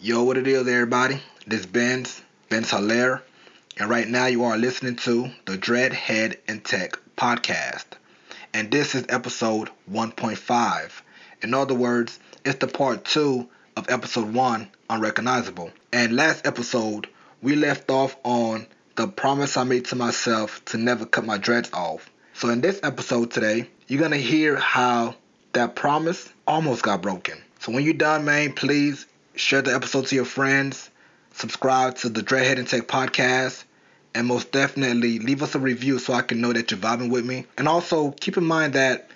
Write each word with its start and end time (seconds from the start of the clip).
Yo, 0.00 0.22
what 0.22 0.36
it 0.36 0.46
is, 0.46 0.68
everybody? 0.68 1.20
This 1.44 1.66
Benz, 1.66 2.22
Benz 2.48 2.70
Hilaire, 2.70 3.20
and 3.78 3.90
right 3.90 4.06
now 4.06 4.26
you 4.26 4.44
are 4.44 4.56
listening 4.56 4.94
to 4.94 5.28
the 5.44 5.58
Dreadhead 5.58 6.38
and 6.46 6.64
Tech 6.64 6.92
podcast. 7.16 7.84
And 8.54 8.70
this 8.70 8.94
is 8.94 9.06
episode 9.08 9.70
1.5. 9.90 10.90
In 11.42 11.52
other 11.52 11.74
words, 11.74 12.20
it's 12.44 12.60
the 12.60 12.68
part 12.68 13.04
two 13.04 13.48
of 13.76 13.90
episode 13.90 14.32
one, 14.32 14.68
Unrecognizable. 14.88 15.72
And 15.92 16.14
last 16.14 16.46
episode, 16.46 17.08
we 17.42 17.56
left 17.56 17.90
off 17.90 18.16
on 18.22 18.68
the 18.94 19.08
promise 19.08 19.56
I 19.56 19.64
made 19.64 19.86
to 19.86 19.96
myself 19.96 20.64
to 20.66 20.78
never 20.78 21.06
cut 21.06 21.26
my 21.26 21.38
dreads 21.38 21.70
off. 21.72 22.08
So 22.34 22.50
in 22.50 22.60
this 22.60 22.78
episode 22.84 23.32
today, 23.32 23.68
you're 23.88 24.00
gonna 24.00 24.16
hear 24.16 24.54
how 24.54 25.16
that 25.54 25.74
promise 25.74 26.32
almost 26.46 26.84
got 26.84 27.02
broken. 27.02 27.42
So 27.58 27.72
when 27.72 27.82
you're 27.82 27.94
done, 27.94 28.24
man, 28.24 28.52
please 28.52 29.04
share 29.38 29.62
the 29.62 29.74
episode 29.74 30.06
to 30.06 30.14
your 30.14 30.24
friends, 30.24 30.90
subscribe 31.32 31.96
to 31.96 32.08
the 32.08 32.22
Dreadhead 32.22 32.58
and 32.58 32.66
Tech 32.66 32.88
podcast, 32.88 33.64
and 34.14 34.26
most 34.26 34.50
definitely 34.52 35.18
leave 35.20 35.42
us 35.42 35.54
a 35.54 35.58
review 35.58 35.98
so 35.98 36.12
I 36.12 36.22
can 36.22 36.40
know 36.40 36.52
that 36.52 36.70
you're 36.70 36.80
vibing 36.80 37.10
with 37.10 37.24
me. 37.24 37.46
And 37.56 37.68
also 37.68 38.10
keep 38.10 38.36
in 38.36 38.44
mind 38.44 38.72
that 38.72 39.10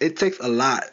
it 0.00 0.16
takes 0.16 0.38
a 0.38 0.48
lot 0.48 0.84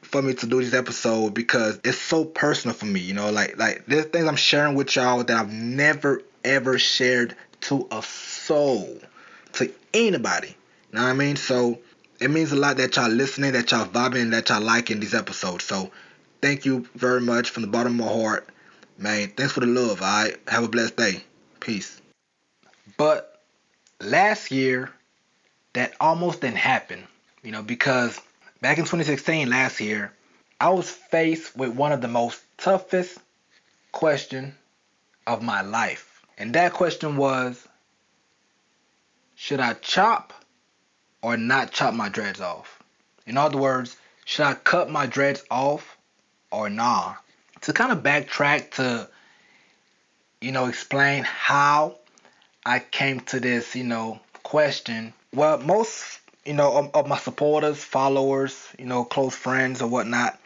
for 0.00 0.22
me 0.22 0.34
to 0.34 0.46
do 0.46 0.62
this 0.62 0.74
episode 0.74 1.34
because 1.34 1.80
it's 1.84 1.98
so 1.98 2.24
personal 2.24 2.74
for 2.74 2.86
me, 2.86 3.00
you 3.00 3.14
know, 3.14 3.30
like 3.30 3.58
like 3.58 3.84
there's 3.86 4.06
things 4.06 4.26
I'm 4.26 4.36
sharing 4.36 4.74
with 4.74 4.94
y'all 4.96 5.22
that 5.22 5.36
I've 5.36 5.52
never 5.52 6.22
ever 6.44 6.78
shared 6.78 7.36
to 7.62 7.86
a 7.90 8.02
soul, 8.02 8.98
to 9.54 9.72
anybody. 9.94 10.48
You 10.48 10.98
know 10.98 11.02
what 11.04 11.10
I 11.10 11.14
mean? 11.14 11.36
So 11.36 11.78
it 12.20 12.30
means 12.30 12.52
a 12.52 12.56
lot 12.56 12.76
that 12.78 12.96
y'all 12.96 13.10
listening, 13.10 13.52
that 13.52 13.70
y'all 13.70 13.86
vibing, 13.86 14.30
that 14.30 14.48
y'all 14.48 14.60
liking 14.60 15.00
these 15.00 15.14
episodes. 15.14 15.64
So 15.64 15.90
thank 16.42 16.66
you 16.66 16.86
very 16.94 17.20
much 17.20 17.50
from 17.50 17.62
the 17.62 17.68
bottom 17.68 17.98
of 17.98 18.06
my 18.06 18.12
heart. 18.12 18.48
Man, 18.98 19.28
thanks 19.28 19.52
for 19.52 19.60
the 19.60 19.66
love. 19.66 20.02
All 20.02 20.24
right. 20.24 20.36
Have 20.48 20.64
a 20.64 20.68
blessed 20.68 20.96
day. 20.96 21.24
Peace. 21.60 22.00
But 22.98 23.40
last 24.00 24.50
year, 24.50 24.90
that 25.72 25.94
almost 26.00 26.42
didn't 26.42 26.58
happen. 26.58 27.04
You 27.42 27.52
know, 27.52 27.62
because 27.62 28.20
back 28.60 28.78
in 28.78 28.84
2016, 28.84 29.48
last 29.48 29.80
year, 29.80 30.12
I 30.60 30.68
was 30.70 30.90
faced 30.90 31.56
with 31.56 31.74
one 31.74 31.92
of 31.92 32.00
the 32.00 32.08
most 32.08 32.42
toughest 32.58 33.18
question 33.92 34.54
of 35.26 35.42
my 35.42 35.62
life. 35.62 36.22
And 36.38 36.54
that 36.54 36.72
question 36.72 37.16
was, 37.16 37.66
should 39.34 39.60
I 39.60 39.74
chop 39.74 40.32
or 41.22 41.36
not 41.36 41.72
chop 41.72 41.94
my 41.94 42.08
dreads 42.08 42.40
off? 42.40 42.78
In 43.26 43.36
other 43.36 43.58
words, 43.58 43.96
should 44.24 44.44
I 44.44 44.54
cut 44.54 44.90
my 44.90 45.06
dreads 45.06 45.42
off 45.50 45.96
or 46.52 46.68
nah. 46.68 47.14
To 47.62 47.72
kind 47.72 47.90
of 47.90 48.02
backtrack 48.02 48.72
to, 48.72 49.08
you 50.40 50.52
know, 50.52 50.66
explain 50.66 51.24
how 51.24 51.96
I 52.64 52.78
came 52.78 53.20
to 53.20 53.40
this, 53.40 53.74
you 53.74 53.84
know, 53.84 54.20
question. 54.42 55.14
Well, 55.34 55.58
most, 55.58 56.20
you 56.44 56.52
know, 56.52 56.76
of, 56.76 56.90
of 56.94 57.06
my 57.08 57.18
supporters, 57.18 57.82
followers, 57.82 58.68
you 58.78 58.84
know, 58.84 59.04
close 59.04 59.34
friends 59.34 59.80
or 59.80 59.88
whatnot, 59.88 60.38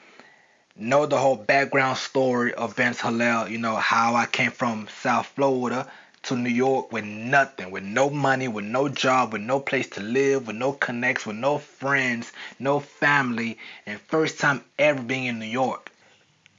know 0.77 1.07
the 1.07 1.19
whole 1.19 1.37
background 1.37 1.97
story 1.97 2.55
of 2.55 2.77
Benz 2.77 3.01
Hilaire, 3.01 3.49
you 3.49 3.59
know, 3.59 3.77
how 3.77 4.15
I 4.15 4.27
came 4.27 4.51
from 4.51 4.89
South 5.03 5.27
Florida 5.27 5.91
to 6.25 6.37
New 6.37 6.51
York 6.51 6.93
with 6.93 7.05
nothing, 7.05 7.71
with 7.71 7.85
no 7.85 8.11
money, 8.11 8.49
with 8.49 8.65
no 8.65 8.89
job, 8.89 9.33
with 9.33 9.43
no 9.43 9.59
place 9.59 9.89
to 9.91 10.01
live, 10.01 10.47
with 10.47 10.57
no 10.57 10.73
connects, 10.73 11.25
with 11.25 11.37
no 11.37 11.59
friends, 11.59 12.33
no 12.59 12.81
family, 12.81 13.57
and 13.87 13.99
first 14.01 14.39
time 14.39 14.63
ever 14.79 15.01
being 15.01 15.25
in 15.25 15.39
New 15.39 15.47
York 15.47 15.91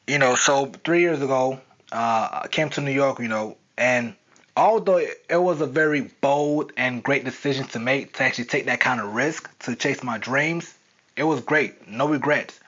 you 0.08 0.18
know, 0.18 0.36
so 0.36 0.68
three 0.84 1.02
years 1.02 1.22
ago, 1.22 1.60
uh, 1.92 2.42
I 2.44 2.48
came 2.50 2.70
to 2.72 2.82
New 2.82 2.92
York, 2.92 3.20
you 3.20 3.28
know, 3.28 3.58
and 3.78 4.16
although 4.56 4.98
it 4.98 5.42
was 5.42 5.62
a 5.62 5.68
very 5.68 6.02
bold 6.02 6.72
and 6.78 7.04
great 7.04 7.26
decision 7.26 7.68
to 7.68 7.80
make 7.80 8.14
to 8.14 8.24
actually 8.24 8.46
take 8.46 8.66
that 8.66 8.80
kind 8.80 9.00
of 9.00 9.14
risk 9.14 9.50
to 9.60 9.76
chase 9.76 10.02
my 10.04 10.18
dreams, 10.18 10.74
it 11.16 11.24
was 11.24 11.42
great, 11.42 11.88
no 11.88 12.08
regrets. 12.08 12.60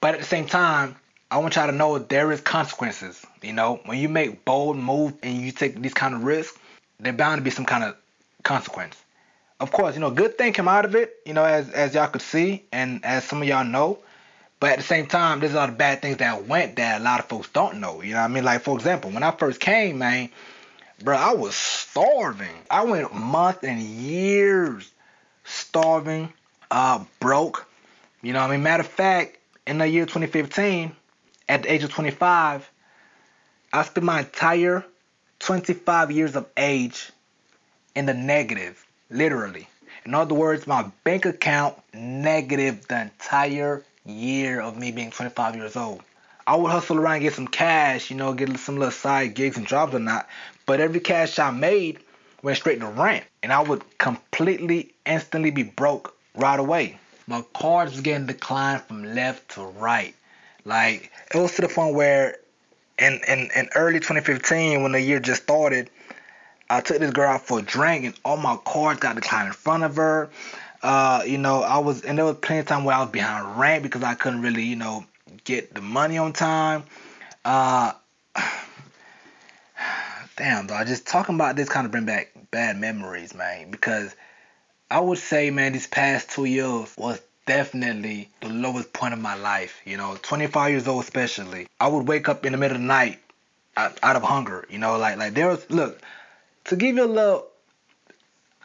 But 0.00 0.14
at 0.14 0.20
the 0.20 0.26
same 0.26 0.46
time, 0.46 0.96
I 1.30 1.38
want 1.38 1.56
y'all 1.56 1.66
to 1.66 1.72
know 1.72 1.98
there 1.98 2.30
is 2.32 2.40
consequences. 2.40 3.24
You 3.42 3.52
know, 3.52 3.80
when 3.84 3.98
you 3.98 4.08
make 4.08 4.44
bold 4.44 4.76
moves 4.76 5.14
and 5.22 5.40
you 5.40 5.52
take 5.52 5.80
these 5.80 5.94
kind 5.94 6.14
of 6.14 6.24
risks, 6.24 6.58
there's 7.00 7.16
bound 7.16 7.38
to 7.38 7.42
be 7.42 7.50
some 7.50 7.64
kind 7.64 7.84
of 7.84 7.96
consequence. 8.42 8.96
Of 9.60 9.72
course, 9.72 9.94
you 9.94 10.00
know, 10.00 10.10
good 10.10 10.36
thing 10.36 10.52
came 10.52 10.68
out 10.68 10.84
of 10.84 10.94
it. 10.94 11.16
You 11.24 11.32
know, 11.32 11.44
as 11.44 11.70
as 11.70 11.94
y'all 11.94 12.08
could 12.08 12.22
see, 12.22 12.64
and 12.72 13.04
as 13.04 13.24
some 13.24 13.40
of 13.40 13.48
y'all 13.48 13.64
know, 13.64 13.98
but 14.64 14.70
at 14.70 14.78
the 14.78 14.84
same 14.84 15.06
time, 15.06 15.40
there's 15.40 15.52
a 15.52 15.56
lot 15.56 15.68
of 15.68 15.76
bad 15.76 16.00
things 16.00 16.16
that 16.16 16.46
went 16.46 16.76
that 16.76 17.02
a 17.02 17.04
lot 17.04 17.20
of 17.20 17.26
folks 17.26 17.50
don't 17.50 17.80
know. 17.80 18.00
You 18.00 18.14
know 18.14 18.20
what 18.20 18.24
I 18.24 18.28
mean? 18.28 18.44
Like, 18.44 18.62
for 18.62 18.74
example, 18.74 19.10
when 19.10 19.22
I 19.22 19.30
first 19.30 19.60
came, 19.60 19.98
man, 19.98 20.30
bro, 21.02 21.14
I 21.14 21.34
was 21.34 21.54
starving. 21.54 22.56
I 22.70 22.84
went 22.84 23.14
months 23.14 23.62
and 23.62 23.78
years 23.78 24.90
starving, 25.44 26.32
uh, 26.70 27.04
broke. 27.20 27.68
You 28.22 28.32
know 28.32 28.40
what 28.40 28.48
I 28.48 28.52
mean? 28.52 28.62
Matter 28.62 28.84
of 28.84 28.86
fact, 28.86 29.36
in 29.66 29.76
the 29.76 29.86
year 29.86 30.06
2015, 30.06 30.96
at 31.46 31.64
the 31.64 31.70
age 31.70 31.82
of 31.84 31.90
25, 31.90 32.66
I 33.70 33.82
spent 33.82 34.06
my 34.06 34.20
entire 34.20 34.82
25 35.40 36.10
years 36.10 36.36
of 36.36 36.46
age 36.56 37.12
in 37.94 38.06
the 38.06 38.14
negative, 38.14 38.82
literally. 39.10 39.68
In 40.06 40.14
other 40.14 40.34
words, 40.34 40.66
my 40.66 40.90
bank 41.04 41.26
account 41.26 41.76
negative 41.92 42.88
the 42.88 43.02
entire 43.02 43.84
year 44.04 44.60
of 44.60 44.76
me 44.76 44.92
being 44.92 45.10
25 45.10 45.56
years 45.56 45.76
old. 45.76 46.02
I 46.46 46.56
would 46.56 46.70
hustle 46.70 46.98
around 46.98 47.20
get 47.20 47.32
some 47.32 47.48
cash, 47.48 48.10
you 48.10 48.16
know, 48.16 48.34
get 48.34 48.56
some 48.58 48.76
little 48.76 48.90
side 48.92 49.34
gigs 49.34 49.56
and 49.56 49.66
jobs 49.66 49.94
or 49.94 49.98
not. 49.98 50.28
But 50.66 50.80
every 50.80 51.00
cash 51.00 51.38
I 51.38 51.50
made 51.50 52.00
went 52.42 52.58
straight 52.58 52.80
to 52.80 52.86
rent. 52.86 53.24
And 53.42 53.52
I 53.52 53.62
would 53.62 53.82
completely, 53.98 54.92
instantly 55.06 55.50
be 55.50 55.62
broke 55.62 56.14
right 56.34 56.60
away. 56.60 56.98
My 57.26 57.42
cards 57.54 57.92
was 57.92 58.02
getting 58.02 58.26
declined 58.26 58.82
from 58.82 59.14
left 59.14 59.52
to 59.52 59.62
right. 59.62 60.14
Like, 60.66 61.10
it 61.34 61.38
was 61.38 61.54
to 61.56 61.62
the 61.62 61.68
point 61.68 61.94
where 61.94 62.36
in, 62.98 63.20
in, 63.26 63.48
in 63.56 63.68
early 63.74 64.00
2015, 64.00 64.82
when 64.82 64.92
the 64.92 65.00
year 65.00 65.20
just 65.20 65.44
started, 65.44 65.88
I 66.68 66.80
took 66.80 66.98
this 66.98 67.10
girl 67.10 67.30
out 67.30 67.42
for 67.42 67.58
a 67.60 67.62
drink 67.62 68.04
and 68.04 68.14
all 68.24 68.36
my 68.36 68.58
cards 68.64 69.00
got 69.00 69.14
declined 69.14 69.48
in 69.48 69.52
front 69.54 69.84
of 69.84 69.96
her. 69.96 70.30
Uh, 70.84 71.22
you 71.26 71.38
know, 71.38 71.62
I 71.62 71.78
was, 71.78 72.02
and 72.02 72.18
there 72.18 72.26
was 72.26 72.36
plenty 72.36 72.60
of 72.60 72.66
time 72.66 72.84
where 72.84 72.94
I 72.94 73.00
was 73.00 73.08
behind 73.08 73.58
rent 73.58 73.82
because 73.82 74.02
I 74.02 74.12
couldn't 74.12 74.42
really, 74.42 74.64
you 74.64 74.76
know, 74.76 75.06
get 75.44 75.72
the 75.72 75.80
money 75.80 76.18
on 76.18 76.34
time. 76.34 76.84
Uh, 77.42 77.92
damn, 80.36 80.66
though, 80.66 80.74
I 80.74 80.84
just 80.84 81.06
talking 81.06 81.36
about 81.36 81.56
this 81.56 81.70
kind 81.70 81.86
of 81.86 81.90
bring 81.90 82.04
back 82.04 82.32
bad 82.50 82.78
memories, 82.78 83.34
man. 83.34 83.70
Because 83.70 84.14
I 84.90 85.00
would 85.00 85.16
say, 85.16 85.48
man, 85.48 85.72
these 85.72 85.86
past 85.86 86.28
two 86.28 86.44
years 86.44 86.94
was 86.98 87.18
definitely 87.46 88.28
the 88.42 88.50
lowest 88.50 88.92
point 88.92 89.14
of 89.14 89.20
my 89.20 89.36
life. 89.36 89.80
You 89.86 89.96
know, 89.96 90.18
25 90.20 90.70
years 90.70 90.86
old, 90.86 91.04
especially. 91.04 91.66
I 91.80 91.88
would 91.88 92.06
wake 92.06 92.28
up 92.28 92.44
in 92.44 92.52
the 92.52 92.58
middle 92.58 92.76
of 92.76 92.82
the 92.82 92.86
night 92.86 93.20
out, 93.74 93.98
out 94.02 94.16
of 94.16 94.22
hunger. 94.22 94.66
You 94.68 94.76
know, 94.76 94.98
like 94.98 95.16
like 95.16 95.32
there 95.32 95.48
was 95.48 95.64
look 95.70 96.02
to 96.64 96.76
give 96.76 96.96
you 96.96 97.04
a 97.04 97.06
little, 97.06 97.46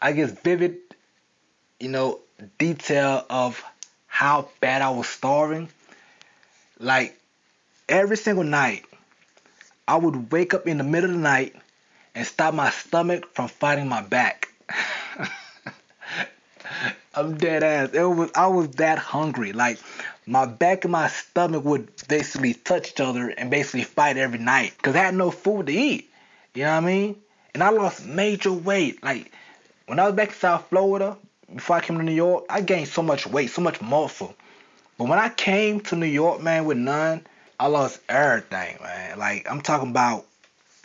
I 0.02 0.12
guess, 0.12 0.32
vivid 0.32 0.89
you 1.80 1.90
know, 1.90 2.20
detail 2.58 3.26
of 3.30 3.64
how 4.08 4.50
bad 4.60 4.82
I 4.82 4.90
was 4.90 5.08
starving. 5.08 5.70
Like 6.78 7.20
every 7.88 8.18
single 8.18 8.44
night, 8.44 8.86
I 9.88 9.98
would 9.98 10.32
wake 10.32 10.54
up 10.54 10.68
in 10.68 10.78
the 10.78 10.84
middle 10.84 11.10
of 11.10 11.16
the 11.16 11.22
night 11.22 11.56
and 12.16 12.26
stop 12.26 12.54
my 12.54 12.70
stomach 12.70 13.34
from 13.34 13.48
fighting 13.48 13.88
my 13.88 14.02
back. 14.02 14.50
I'm 17.16 17.38
dead 17.38 17.64
ass. 17.64 17.90
It 17.94 18.04
was 18.04 18.32
I 18.36 18.48
was 18.48 18.70
that 18.72 19.00
hungry. 19.00 19.52
Like 19.54 19.80
my 20.26 20.46
back 20.46 20.86
and 20.86 20.92
my 20.92 21.08
stomach 21.08 21.66
would 21.66 21.90
basically 22.08 22.54
touch 22.54 22.92
each 22.92 23.00
other 23.00 23.30
and 23.30 23.50
basically 23.50 23.84
fight 23.84 24.18
every 24.18 24.40
night 24.40 24.74
because 24.78 24.96
I 24.96 25.00
had 25.00 25.16
no 25.16 25.32
food 25.32 25.68
to 25.68 25.74
eat. 25.74 26.10
You 26.54 26.64
know 26.64 26.72
what 26.72 26.84
I 26.84 26.86
mean? 26.86 27.16
And 27.54 27.64
I 27.64 27.70
lost 27.70 28.06
major 28.06 28.54
weight. 28.54 29.04
Like 29.04 29.32
when 29.88 30.00
I 30.00 30.06
was 30.06 30.14
back 30.14 30.30
in 30.30 30.36
South 30.36 30.68
Florida, 30.70 31.18
before 31.56 31.78
I 31.78 31.82
came 31.82 31.98
to 31.98 32.04
New 32.04 32.12
York, 32.12 32.46
I 32.50 32.62
gained 32.62 32.88
so 32.88 33.02
much 33.02 33.26
weight, 33.28 33.50
so 33.50 33.62
much 33.62 33.82
muscle. 33.82 34.36
But 34.98 35.08
when 35.08 35.20
I 35.20 35.30
came 35.30 35.80
to 35.82 35.96
New 35.96 36.06
York, 36.06 36.42
man, 36.42 36.66
with 36.66 36.78
none, 36.78 37.26
I 37.60 37.68
lost 37.68 38.00
everything, 38.10 38.78
man. 38.82 39.18
Like 39.18 39.50
I'm 39.50 39.62
talking 39.62 39.90
about 39.90 40.26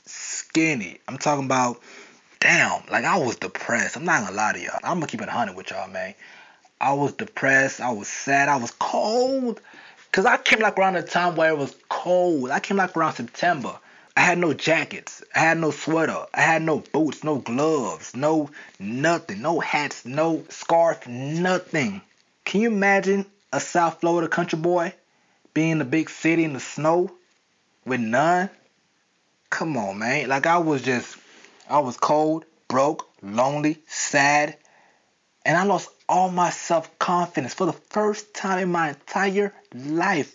skinny. 0.07 0.99
I'm 1.09 1.19
talking 1.19 1.45
about 1.45 1.81
damn, 2.41 2.83
like 2.91 3.05
I 3.05 3.19
was 3.19 3.37
depressed. 3.37 3.97
I'm 3.97 4.05
not 4.05 4.25
gonna 4.25 4.37
lie 4.37 4.53
to 4.53 4.61
y'all. 4.61 4.79
I'm 4.83 4.99
gonna 4.99 5.07
keep 5.07 5.21
it 5.21 5.29
100 5.29 5.57
with 5.57 5.71
y'all, 5.71 5.89
man. 5.89 6.15
I 6.81 6.93
was 6.93 7.13
depressed. 7.13 7.81
I 7.81 7.93
was 7.93 8.09
sad. 8.09 8.49
I 8.49 8.57
was 8.57 8.71
cold. 8.73 9.61
Cause 10.13 10.27
I 10.27 10.37
came 10.37 10.61
like 10.61 10.79
around 10.79 10.95
the 10.95 11.03
time 11.03 11.35
where 11.35 11.51
it 11.51 11.59
was 11.59 11.75
cold. 11.89 12.51
I 12.51 12.61
came 12.61 12.77
like 12.77 12.97
around 12.97 13.15
September. 13.15 13.77
I 14.17 14.21
had 14.21 14.39
no 14.39 14.55
jackets. 14.55 15.23
I 15.35 15.41
had 15.41 15.59
no 15.59 15.71
sweater. 15.71 16.27
I 16.33 16.41
had 16.41 16.63
no 16.63 16.79
boots, 16.79 17.25
no 17.25 17.37
gloves, 17.37 18.15
no 18.15 18.51
nothing, 18.79 19.43
no 19.43 19.61
hats, 19.61 20.05
no 20.05 20.45
scarf, 20.49 21.07
nothing. 21.07 22.01
Can 22.45 22.61
you 22.61 22.69
imagine 22.69 23.27
a 23.53 23.61
South 23.61 24.01
Florida 24.01 24.29
country 24.29 24.59
boy 24.59 24.93
being 25.55 25.71
in 25.71 25.79
the 25.79 25.85
big 25.85 26.11
city 26.11 26.43
in 26.43 26.53
the 26.53 26.61
snow 26.61 27.11
with 27.87 28.01
none. 28.01 28.51
Come 29.49 29.77
on, 29.77 29.99
man. 30.01 30.29
Like 30.29 30.47
I 30.47 30.59
was 30.59 30.83
just, 30.83 31.17
I 31.71 31.79
was 31.79 31.97
cold, 31.97 32.45
broke, 32.67 33.09
lonely, 33.23 33.79
sad, 33.87 34.57
and 35.47 35.57
I 35.57 35.63
lost 35.63 35.89
all 36.09 36.31
my 36.31 36.51
self 36.51 36.99
confidence 36.99 37.55
for 37.55 37.67
the 37.67 37.73
first 37.73 38.35
time 38.35 38.59
in 38.59 38.73
my 38.73 38.91
entire 38.91 39.55
life. 39.73 40.35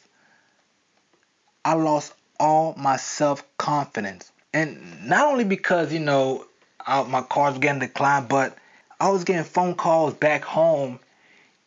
I 1.66 1.74
lost 1.74 2.14
all 2.39 2.75
my 2.77 2.97
self 2.97 3.44
confidence. 3.57 4.31
And 4.53 5.07
not 5.07 5.27
only 5.27 5.44
because, 5.44 5.94
you 5.94 6.00
know, 6.00 6.45
I, 6.86 7.03
my 7.03 7.21
car's 7.21 7.57
getting 7.57 7.80
declined, 7.80 8.27
but 8.27 8.57
I 9.00 9.09
was 9.09 9.24
getting 9.24 9.44
phone 9.44 9.75
calls 9.75 10.13
back 10.13 10.44
home 10.44 11.00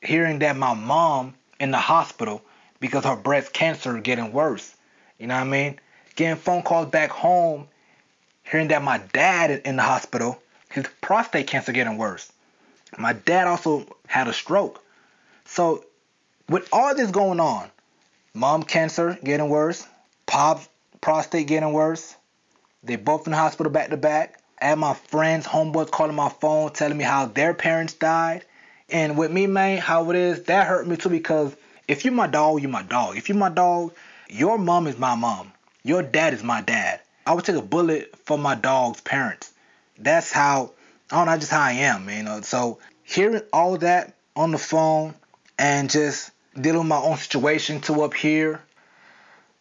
hearing 0.00 0.40
that 0.40 0.56
my 0.56 0.74
mom 0.74 1.34
in 1.60 1.70
the 1.70 1.78
hospital 1.78 2.42
because 2.80 3.04
her 3.04 3.16
breast 3.16 3.52
cancer 3.52 3.98
getting 3.98 4.32
worse. 4.32 4.74
You 5.18 5.28
know 5.28 5.34
what 5.34 5.42
I 5.42 5.44
mean? 5.44 5.78
Getting 6.16 6.36
phone 6.36 6.62
calls 6.62 6.86
back 6.86 7.10
home 7.10 7.68
hearing 8.42 8.68
that 8.68 8.82
my 8.82 8.98
dad 9.12 9.62
in 9.64 9.76
the 9.76 9.82
hospital, 9.82 10.40
his 10.70 10.86
prostate 11.00 11.46
cancer 11.46 11.72
getting 11.72 11.96
worse. 11.96 12.30
My 12.98 13.12
dad 13.12 13.46
also 13.46 13.86
had 14.06 14.28
a 14.28 14.32
stroke. 14.32 14.82
So 15.44 15.84
with 16.48 16.68
all 16.72 16.94
this 16.94 17.10
going 17.10 17.40
on, 17.40 17.70
mom 18.34 18.62
cancer 18.62 19.18
getting 19.24 19.48
worse, 19.48 19.86
pop's 20.32 20.66
prostate 21.02 21.46
getting 21.46 21.74
worse, 21.74 22.16
they 22.82 22.96
both 22.96 23.26
in 23.26 23.32
the 23.32 23.36
hospital 23.36 23.70
back 23.70 23.90
to 23.90 23.98
back. 23.98 24.40
Had 24.56 24.78
my 24.78 24.94
friends, 24.94 25.46
homeboys 25.46 25.90
calling 25.90 26.16
my 26.16 26.30
phone 26.30 26.72
telling 26.72 26.96
me 26.96 27.04
how 27.04 27.26
their 27.26 27.52
parents 27.52 27.92
died. 27.92 28.46
And 28.88 29.18
with 29.18 29.30
me, 29.30 29.46
man, 29.46 29.78
how 29.78 30.08
it 30.10 30.16
is, 30.16 30.44
that 30.44 30.66
hurt 30.66 30.88
me 30.88 30.96
too 30.96 31.10
because 31.10 31.54
if 31.86 32.06
you're 32.06 32.14
my 32.14 32.28
dog, 32.28 32.62
you're 32.62 32.70
my 32.70 32.82
dog. 32.82 33.18
If 33.18 33.28
you're 33.28 33.36
my 33.36 33.50
dog, 33.50 33.92
your 34.30 34.56
mom 34.56 34.86
is 34.86 34.98
my 34.98 35.14
mom. 35.14 35.52
Your 35.82 36.02
dad 36.02 36.32
is 36.32 36.42
my 36.42 36.62
dad. 36.62 37.00
I 37.26 37.34
would 37.34 37.44
take 37.44 37.56
a 37.56 37.62
bullet 37.62 38.16
for 38.24 38.38
my 38.38 38.54
dog's 38.54 39.02
parents. 39.02 39.52
That's 39.98 40.32
how 40.32 40.72
I 41.10 41.16
don't 41.16 41.26
know, 41.26 41.36
just 41.36 41.52
how 41.52 41.60
I 41.60 41.72
am, 41.72 42.08
you 42.08 42.22
know. 42.22 42.40
So 42.40 42.78
hearing 43.04 43.42
all 43.52 43.76
that 43.78 44.14
on 44.34 44.50
the 44.52 44.58
phone 44.58 45.14
and 45.58 45.90
just 45.90 46.30
dealing 46.58 46.78
with 46.78 46.88
my 46.88 46.96
own 46.96 47.18
situation 47.18 47.82
to 47.82 48.02
up 48.02 48.14
here, 48.14 48.62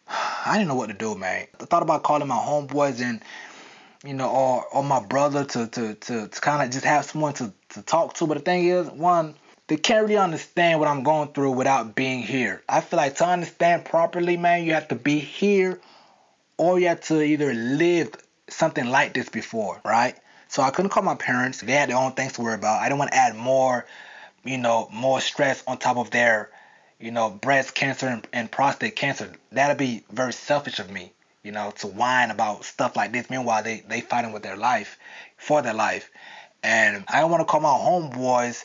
I 0.08 0.54
didn't 0.54 0.68
know 0.68 0.74
what 0.74 0.88
to 0.88 0.94
do, 0.94 1.14
man. 1.14 1.46
I 1.60 1.64
thought 1.64 1.82
about 1.82 2.02
calling 2.02 2.28
my 2.28 2.36
homeboys 2.36 3.00
and 3.00 3.22
you 4.04 4.14
know, 4.14 4.30
or 4.30 4.66
or 4.72 4.82
my 4.82 5.04
brother 5.04 5.44
to 5.44 5.66
to 5.68 5.94
to, 5.94 6.28
to 6.28 6.40
kind 6.40 6.62
of 6.62 6.70
just 6.70 6.84
have 6.84 7.04
someone 7.04 7.34
to, 7.34 7.52
to 7.70 7.82
talk 7.82 8.14
to. 8.14 8.26
But 8.26 8.38
the 8.38 8.44
thing 8.44 8.66
is, 8.66 8.88
one, 8.90 9.34
they 9.68 9.76
can't 9.76 10.02
really 10.02 10.18
understand 10.18 10.80
what 10.80 10.88
I'm 10.88 11.02
going 11.02 11.32
through 11.32 11.52
without 11.52 11.94
being 11.94 12.22
here. 12.22 12.62
I 12.68 12.80
feel 12.80 12.96
like 12.98 13.16
to 13.16 13.26
understand 13.26 13.84
properly, 13.84 14.36
man, 14.36 14.64
you 14.64 14.74
have 14.74 14.88
to 14.88 14.96
be 14.96 15.18
here 15.18 15.80
or 16.58 16.78
you 16.78 16.88
have 16.88 17.00
to 17.02 17.22
either 17.22 17.54
live 17.54 18.10
something 18.48 18.86
like 18.86 19.14
this 19.14 19.28
before, 19.28 19.80
right? 19.84 20.16
So 20.48 20.62
I 20.62 20.70
couldn't 20.70 20.90
call 20.90 21.02
my 21.02 21.14
parents. 21.14 21.60
They 21.60 21.72
had 21.72 21.88
their 21.88 21.96
own 21.96 22.12
things 22.12 22.34
to 22.34 22.42
worry 22.42 22.54
about. 22.54 22.80
I 22.80 22.84
didn't 22.84 22.98
want 22.98 23.12
to 23.12 23.16
add 23.16 23.34
more, 23.34 23.86
you 24.44 24.58
know, 24.58 24.88
more 24.92 25.20
stress 25.20 25.64
on 25.66 25.78
top 25.78 25.96
of 25.96 26.10
their, 26.10 26.50
you 27.02 27.10
know, 27.10 27.30
breast 27.30 27.74
cancer 27.74 28.06
and, 28.06 28.26
and 28.32 28.50
prostate 28.50 28.96
cancer. 28.96 29.32
That'd 29.50 29.76
be 29.76 30.04
very 30.10 30.32
selfish 30.32 30.78
of 30.78 30.90
me, 30.90 31.12
you 31.42 31.50
know, 31.50 31.72
to 31.78 31.88
whine 31.88 32.30
about 32.30 32.64
stuff 32.64 32.96
like 32.96 33.12
this. 33.12 33.28
Meanwhile, 33.28 33.64
they 33.64 33.82
they 33.88 34.00
fighting 34.00 34.32
with 34.32 34.44
their 34.44 34.56
life, 34.56 34.98
for 35.36 35.60
their 35.62 35.74
life, 35.74 36.10
and 36.62 37.04
I 37.08 37.20
don't 37.20 37.30
want 37.30 37.40
to 37.40 37.44
call 37.44 37.60
my 37.60 37.68
homeboys 37.68 38.64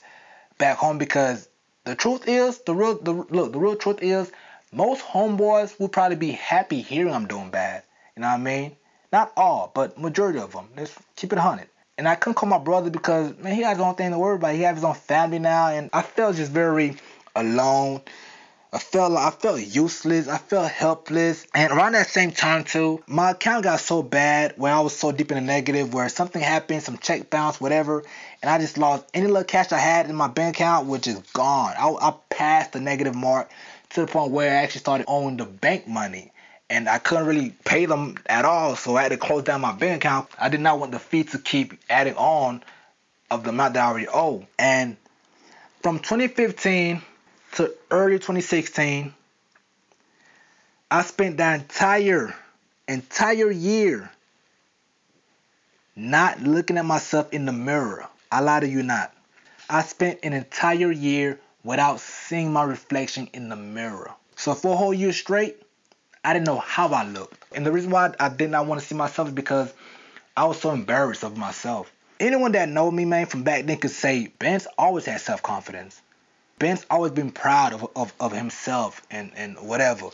back 0.60 0.78
home 0.78 1.00
because 1.00 1.50
the 1.84 1.96
truth 1.96 2.28
is, 2.28 2.60
the 2.60 2.76
real, 2.76 2.98
the 3.00 3.12
look, 3.12 3.52
the 3.52 3.60
real 3.60 3.76
truth 3.76 4.00
is, 4.02 4.32
most 4.72 5.04
homeboys 5.04 5.80
will 5.80 5.90
probably 5.90 6.18
be 6.18 6.32
happy 6.32 6.82
hearing 6.82 7.14
I'm 7.14 7.28
doing 7.28 7.50
bad. 7.50 7.84
You 8.16 8.22
know 8.22 8.28
what 8.28 8.36
I 8.36 8.38
mean? 8.38 8.76
Not 9.12 9.32
all, 9.36 9.72
but 9.74 9.98
majority 10.00 10.40
of 10.40 10.52
them. 10.52 10.68
Let's 10.76 10.94
keep 11.16 11.32
it 11.32 11.38
100. 11.38 11.68
And 11.98 12.08
I 12.08 12.14
couldn't 12.14 12.36
call 12.36 12.50
my 12.50 12.60
brother 12.60 12.92
because, 12.92 13.36
man, 13.38 13.56
he 13.56 13.64
has 13.64 13.78
his 13.78 13.86
own 13.86 13.96
thing 13.96 14.12
to 14.12 14.20
worry 14.20 14.36
about. 14.36 14.54
He 14.54 14.62
has 14.62 14.76
his 14.76 14.84
own 14.84 14.94
family 14.94 15.40
now, 15.40 15.70
and 15.70 15.90
I 15.94 16.04
felt 16.04 16.36
just 16.36 16.52
very 16.52 16.98
alone. 17.38 18.02
I 18.74 18.80
felt 18.80 19.18
I 19.18 19.30
felt 19.30 19.62
useless. 19.62 20.28
I 20.28 20.38
felt 20.38 20.70
helpless. 20.70 21.48
And 21.56 21.72
around 21.72 21.94
that 21.94 22.08
same 22.08 22.32
time 22.32 22.66
too, 22.66 23.02
my 23.08 23.32
account 23.32 23.64
got 23.64 23.80
so 23.80 24.04
bad 24.04 24.54
where 24.58 24.74
I 24.74 24.82
was 24.82 24.96
so 24.96 25.12
deep 25.12 25.32
in 25.32 25.36
the 25.36 25.42
negative 25.42 25.94
where 25.94 26.10
something 26.10 26.42
happened, 26.42 26.84
some 26.84 26.98
check 26.98 27.30
bounce, 27.30 27.62
whatever, 27.62 28.04
and 28.42 28.52
I 28.52 28.58
just 28.60 28.78
lost 28.78 29.06
any 29.14 29.28
little 29.28 29.46
cash 29.46 29.72
I 29.72 29.78
had 29.78 30.10
in 30.10 30.16
my 30.16 30.28
bank 30.28 30.58
account, 30.58 30.88
which 30.88 31.08
is 31.08 31.18
gone. 31.34 31.74
I, 31.78 31.90
I 31.90 32.14
passed 32.30 32.74
the 32.74 32.82
negative 32.82 33.16
mark 33.16 33.50
to 33.92 34.02
the 34.02 34.08
point 34.08 34.32
where 34.32 34.52
I 34.52 34.64
actually 34.64 34.82
started 34.82 35.06
owing 35.08 35.38
the 35.38 35.46
bank 35.46 35.88
money. 35.88 36.32
And 36.70 36.90
I 36.90 36.98
couldn't 36.98 37.26
really 37.26 37.52
pay 37.64 37.86
them 37.86 38.18
at 38.26 38.44
all, 38.44 38.76
so 38.76 38.98
I 38.98 39.04
had 39.04 39.14
to 39.14 39.18
close 39.18 39.44
down 39.44 39.62
my 39.62 39.72
bank 39.72 40.04
account. 40.04 40.28
I 40.38 40.50
did 40.50 40.60
not 40.60 40.80
want 40.80 40.92
the 40.92 41.00
fee 41.00 41.24
to 41.24 41.40
keep 41.40 41.80
adding 41.90 42.16
on 42.16 42.62
of 43.32 43.46
the 43.46 43.52
amount 43.52 43.76
that 43.76 43.86
I 43.86 43.88
already 43.88 44.08
owe. 44.10 44.46
And 44.60 44.98
from 45.82 46.00
2015 46.00 47.02
to 47.58 47.74
early 47.90 48.18
2016, 48.18 49.12
I 50.92 51.02
spent 51.02 51.38
the 51.38 51.56
entire 51.56 52.36
entire 52.88 53.50
year 53.50 54.12
not 55.96 56.40
looking 56.44 56.78
at 56.78 56.86
myself 56.86 57.34
in 57.34 57.46
the 57.46 57.52
mirror. 57.52 58.08
I 58.32 58.42
lie 58.42 58.60
to 58.60 58.68
you 58.68 58.84
not. 58.84 59.12
I 59.72 59.82
spent 59.82 60.20
an 60.22 60.34
entire 60.34 60.92
year 60.92 61.40
without 61.64 62.00
seeing 62.00 62.54
my 62.54 62.64
reflection 62.64 63.28
in 63.34 63.50
the 63.50 63.56
mirror. 63.56 64.12
So 64.36 64.54
for 64.54 64.74
a 64.74 64.78
whole 64.78 64.94
year 64.94 65.12
straight, 65.12 65.60
I 66.24 66.34
didn't 66.34 66.46
know 66.46 66.60
how 66.60 66.90
I 66.90 67.06
looked. 67.08 67.44
And 67.56 67.66
the 67.66 67.72
reason 67.72 67.90
why 67.90 68.14
I 68.20 68.30
did 68.30 68.52
not 68.52 68.68
want 68.68 68.82
to 68.82 68.88
see 68.88 68.94
myself 68.94 69.30
is 69.30 69.34
because 69.34 69.74
I 70.38 70.46
was 70.46 70.62
so 70.62 70.70
embarrassed 70.70 71.24
of 71.24 71.36
myself. 71.36 71.92
Anyone 72.20 72.52
that 72.52 72.70
know 72.70 72.92
me, 72.92 73.06
man, 73.06 73.26
from 73.26 73.42
back 73.42 73.66
then 73.66 73.78
could 73.78 73.90
say 73.90 74.28
Benz 74.38 74.68
always 74.78 75.06
had 75.06 75.22
self-confidence. 75.22 76.04
Benz 76.60 76.86
always 76.90 77.12
been 77.12 77.32
proud 77.32 77.74
of, 77.74 77.88
of, 77.96 78.14
of 78.20 78.32
himself 78.32 79.02
and, 79.12 79.32
and 79.36 79.58
whatever. 79.58 80.10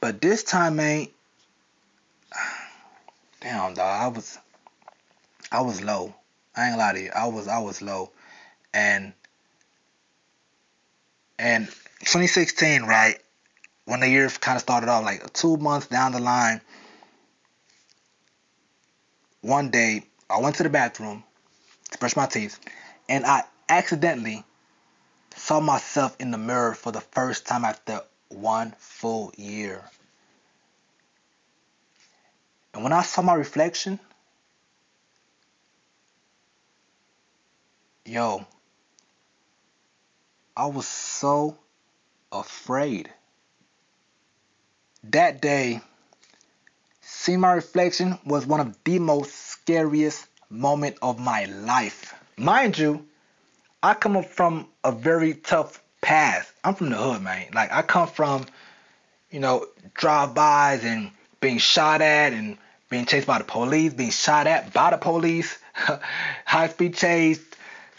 But 0.00 0.20
this 0.20 0.42
time, 0.42 0.76
man, 0.76 1.08
damn 3.40 3.74
dog, 3.74 3.78
I 3.78 4.08
was 4.08 4.38
I 5.50 5.62
was 5.62 5.82
low. 5.82 6.14
I 6.54 6.68
ain't 6.68 6.78
lie 6.78 6.92
to 6.92 7.00
you. 7.00 7.10
I 7.14 7.26
was 7.28 7.48
I 7.48 7.58
was 7.60 7.80
low. 7.80 8.10
And 8.74 9.12
and 11.38 11.66
2016, 12.00 12.82
right, 12.82 13.18
when 13.84 14.00
the 14.00 14.08
year 14.08 14.28
kind 14.28 14.56
of 14.56 14.62
started 14.62 14.88
off, 14.88 15.04
like 15.04 15.32
two 15.32 15.56
months 15.56 15.86
down 15.86 16.12
the 16.12 16.20
line, 16.20 16.60
one 19.40 19.70
day 19.70 20.04
I 20.28 20.40
went 20.40 20.56
to 20.56 20.62
the 20.62 20.70
bathroom 20.70 21.24
to 21.90 21.98
brush 21.98 22.16
my 22.16 22.26
teeth, 22.26 22.58
and 23.08 23.24
I 23.24 23.44
accidentally 23.68 24.44
saw 25.46 25.60
myself 25.60 26.16
in 26.18 26.32
the 26.32 26.38
mirror 26.38 26.74
for 26.74 26.90
the 26.90 27.00
first 27.00 27.46
time 27.46 27.64
after 27.64 28.00
one 28.30 28.74
full 28.78 29.32
year. 29.36 29.80
And 32.74 32.82
when 32.82 32.92
I 32.92 33.02
saw 33.02 33.22
my 33.22 33.34
reflection, 33.34 34.00
yo, 38.04 38.44
I 40.56 40.66
was 40.66 40.88
so 40.88 41.56
afraid. 42.32 43.08
That 45.04 45.40
day, 45.40 45.80
seeing 47.02 47.38
my 47.38 47.52
reflection 47.52 48.18
was 48.26 48.44
one 48.44 48.58
of 48.58 48.76
the 48.82 48.98
most 48.98 49.32
scariest 49.32 50.26
moments 50.50 50.98
of 51.02 51.20
my 51.20 51.44
life. 51.44 52.16
Mind 52.36 52.76
you, 52.76 53.06
I 53.82 53.94
come 53.94 54.16
up 54.16 54.26
from 54.26 54.68
a 54.82 54.92
very 54.92 55.34
tough 55.34 55.82
past. 56.00 56.50
I'm 56.64 56.74
from 56.74 56.90
the 56.90 56.96
hood, 56.96 57.22
man. 57.22 57.48
Like 57.52 57.72
I 57.72 57.82
come 57.82 58.08
from, 58.08 58.46
you 59.30 59.40
know, 59.40 59.66
drive-bys 59.94 60.84
and 60.84 61.10
being 61.40 61.58
shot 61.58 62.00
at 62.00 62.32
and 62.32 62.58
being 62.88 63.06
chased 63.06 63.26
by 63.26 63.38
the 63.38 63.44
police, 63.44 63.92
being 63.92 64.10
shot 64.10 64.46
at 64.46 64.72
by 64.72 64.90
the 64.90 64.96
police, 64.96 65.58
high-speed 66.44 66.94
chase, 66.94 67.40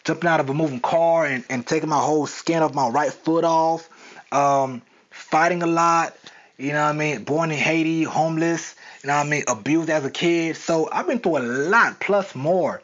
jumping 0.03 0.29
out 0.29 0.39
of 0.39 0.49
a 0.49 0.53
moving 0.53 0.79
car 0.79 1.25
and, 1.25 1.43
and 1.49 1.67
taking 1.67 1.89
my 1.89 1.99
whole 1.99 2.25
skin 2.25 2.63
off 2.63 2.73
my 2.73 2.87
right 2.89 3.11
foot 3.11 3.43
off, 3.43 3.89
um, 4.31 4.81
fighting 5.11 5.63
a 5.63 5.67
lot, 5.67 6.15
you 6.57 6.71
know 6.71 6.83
what 6.83 6.89
I 6.89 6.93
mean? 6.93 7.23
Born 7.23 7.51
in 7.51 7.57
Haiti, 7.57 8.03
homeless, 8.03 8.75
you 9.03 9.07
know 9.07 9.17
what 9.17 9.25
I 9.25 9.29
mean? 9.29 9.43
Abused 9.47 9.89
as 9.89 10.05
a 10.05 10.09
kid. 10.09 10.55
So 10.55 10.89
I've 10.91 11.07
been 11.07 11.19
through 11.19 11.37
a 11.37 11.45
lot 11.69 11.99
plus 11.99 12.33
more, 12.33 12.81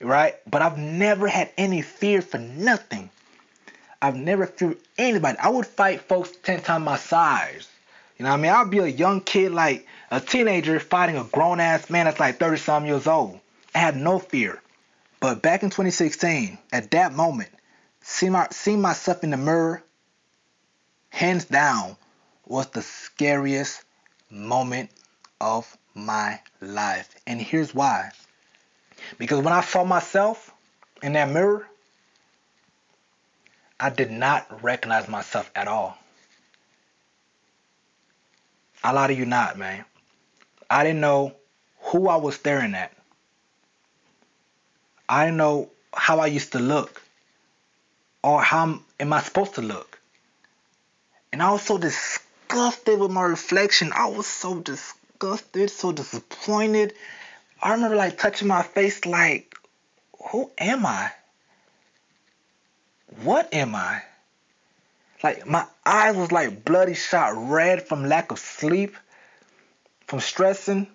right? 0.00 0.36
But 0.50 0.62
I've 0.62 0.78
never 0.78 1.28
had 1.28 1.50
any 1.56 1.82
fear 1.82 2.22
for 2.22 2.38
nothing. 2.38 3.10
I've 4.02 4.16
never 4.16 4.46
feared 4.46 4.78
anybody. 4.96 5.38
I 5.38 5.50
would 5.50 5.66
fight 5.66 6.02
folks 6.02 6.32
10 6.42 6.62
times 6.62 6.84
my 6.84 6.96
size. 6.96 7.68
You 8.18 8.24
know 8.24 8.30
what 8.30 8.38
I 8.38 8.42
mean? 8.42 8.52
I'd 8.52 8.70
be 8.70 8.78
a 8.78 8.86
young 8.86 9.20
kid, 9.20 9.52
like 9.52 9.86
a 10.10 10.20
teenager, 10.20 10.78
fighting 10.80 11.16
a 11.16 11.24
grown 11.24 11.60
ass 11.60 11.90
man 11.90 12.06
that's 12.06 12.20
like 12.20 12.38
30 12.38 12.56
some 12.58 12.86
years 12.86 13.06
old. 13.06 13.40
I 13.74 13.78
had 13.78 13.96
no 13.96 14.18
fear. 14.18 14.60
But 15.20 15.42
back 15.42 15.62
in 15.62 15.70
2016, 15.70 16.58
at 16.72 16.90
that 16.92 17.12
moment, 17.12 17.50
seeing, 18.00 18.32
my, 18.32 18.48
seeing 18.50 18.80
myself 18.80 19.22
in 19.22 19.30
the 19.30 19.36
mirror, 19.36 19.82
hands 21.10 21.44
down, 21.44 21.96
was 22.46 22.66
the 22.68 22.82
scariest 22.82 23.82
moment 24.30 24.90
of 25.40 25.76
my 25.94 26.40
life. 26.60 27.14
And 27.26 27.40
here's 27.40 27.74
why. 27.74 28.10
Because 29.18 29.42
when 29.42 29.52
I 29.52 29.60
saw 29.60 29.84
myself 29.84 30.52
in 31.02 31.14
that 31.14 31.30
mirror, 31.30 31.66
I 33.78 33.90
did 33.90 34.10
not 34.10 34.62
recognize 34.62 35.08
myself 35.08 35.50
at 35.54 35.68
all. 35.68 35.96
I 38.82 38.92
lie 38.92 39.08
to 39.08 39.14
you 39.14 39.26
not, 39.26 39.58
man. 39.58 39.84
I 40.68 40.84
didn't 40.84 41.00
know 41.00 41.34
who 41.80 42.08
I 42.08 42.16
was 42.16 42.34
staring 42.34 42.74
at. 42.74 42.92
I 45.08 45.24
didn't 45.24 45.38
know 45.38 45.70
how 45.92 46.20
I 46.20 46.26
used 46.26 46.52
to 46.52 46.58
look 46.58 47.02
or 48.22 48.40
how 48.42 48.80
am 49.00 49.12
I 49.12 49.20
supposed 49.20 49.56
to 49.56 49.62
look. 49.62 49.98
And 51.32 51.42
I 51.42 51.50
was 51.52 51.62
so 51.62 51.78
disgusted 51.78 52.98
with 52.98 53.10
my 53.10 53.22
reflection. 53.22 53.92
I 53.94 54.06
was 54.06 54.26
so 54.26 54.60
disgusted, 54.60 55.70
so 55.70 55.92
disappointed. 55.92 56.94
I 57.62 57.72
remember 57.72 57.96
like 57.96 58.16
touching 58.16 58.48
my 58.48 58.62
face 58.62 59.04
like, 59.04 59.54
who 60.30 60.50
am 60.56 60.86
I? 60.86 61.12
What 63.22 63.52
am 63.52 63.74
I? 63.74 64.02
Like 65.22 65.46
my 65.46 65.66
eyes 65.84 66.16
was 66.16 66.32
like 66.32 66.64
bloody 66.64 66.94
shot 66.94 67.34
red 67.36 67.86
from 67.86 68.06
lack 68.08 68.30
of 68.30 68.38
sleep, 68.38 68.96
from 70.06 70.20
stressing. 70.20 70.86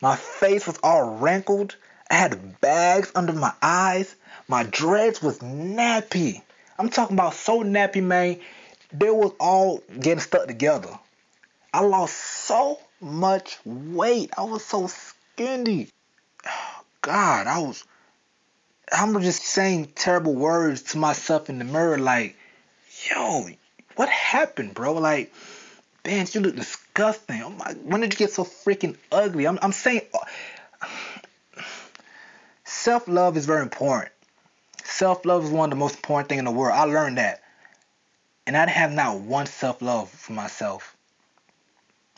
My 0.00 0.16
face 0.16 0.66
was 0.66 0.78
all 0.82 1.16
wrinkled. 1.18 1.76
I 2.10 2.14
had 2.14 2.60
bags 2.62 3.12
under 3.14 3.32
my 3.34 3.52
eyes. 3.60 4.14
My 4.48 4.62
dreads 4.62 5.20
was 5.20 5.40
nappy. 5.40 6.40
I'm 6.78 6.88
talking 6.88 7.16
about 7.16 7.34
so 7.34 7.62
nappy, 7.62 8.02
man. 8.02 8.40
They 8.92 9.10
was 9.10 9.32
all 9.38 9.82
getting 10.00 10.20
stuck 10.20 10.46
together. 10.46 10.98
I 11.74 11.80
lost 11.80 12.16
so 12.16 12.78
much 13.00 13.58
weight. 13.66 14.30
I 14.38 14.44
was 14.44 14.64
so 14.64 14.86
skinny. 14.86 15.90
God, 17.06 17.46
I 17.46 17.60
was. 17.60 17.84
I'm 18.92 19.22
just 19.22 19.44
saying 19.44 19.92
terrible 19.94 20.34
words 20.34 20.82
to 20.90 20.98
myself 20.98 21.48
in 21.48 21.60
the 21.60 21.64
mirror, 21.64 21.98
like, 21.98 22.36
yo, 23.08 23.48
what 23.94 24.08
happened, 24.08 24.74
bro? 24.74 24.94
Like, 24.94 25.32
Ben, 26.02 26.26
you 26.32 26.40
look 26.40 26.56
disgusting. 26.56 27.42
Oh 27.44 27.50
my, 27.50 27.74
when 27.84 28.00
did 28.00 28.12
you 28.12 28.18
get 28.18 28.32
so 28.32 28.42
freaking 28.42 28.96
ugly? 29.12 29.46
I'm, 29.46 29.56
I'm 29.62 29.70
saying, 29.70 30.00
self 32.64 33.06
love 33.06 33.36
is 33.36 33.46
very 33.46 33.62
important. 33.62 34.10
Self 34.82 35.24
love 35.24 35.44
is 35.44 35.50
one 35.50 35.68
of 35.68 35.70
the 35.70 35.76
most 35.76 35.94
important 35.94 36.28
things 36.28 36.40
in 36.40 36.44
the 36.44 36.50
world. 36.50 36.76
I 36.76 36.86
learned 36.86 37.18
that. 37.18 37.40
And 38.48 38.56
I'd 38.56 38.68
have 38.68 38.90
not 38.90 39.20
one 39.20 39.46
self 39.46 39.80
love 39.80 40.10
for 40.10 40.32
myself. 40.32 40.96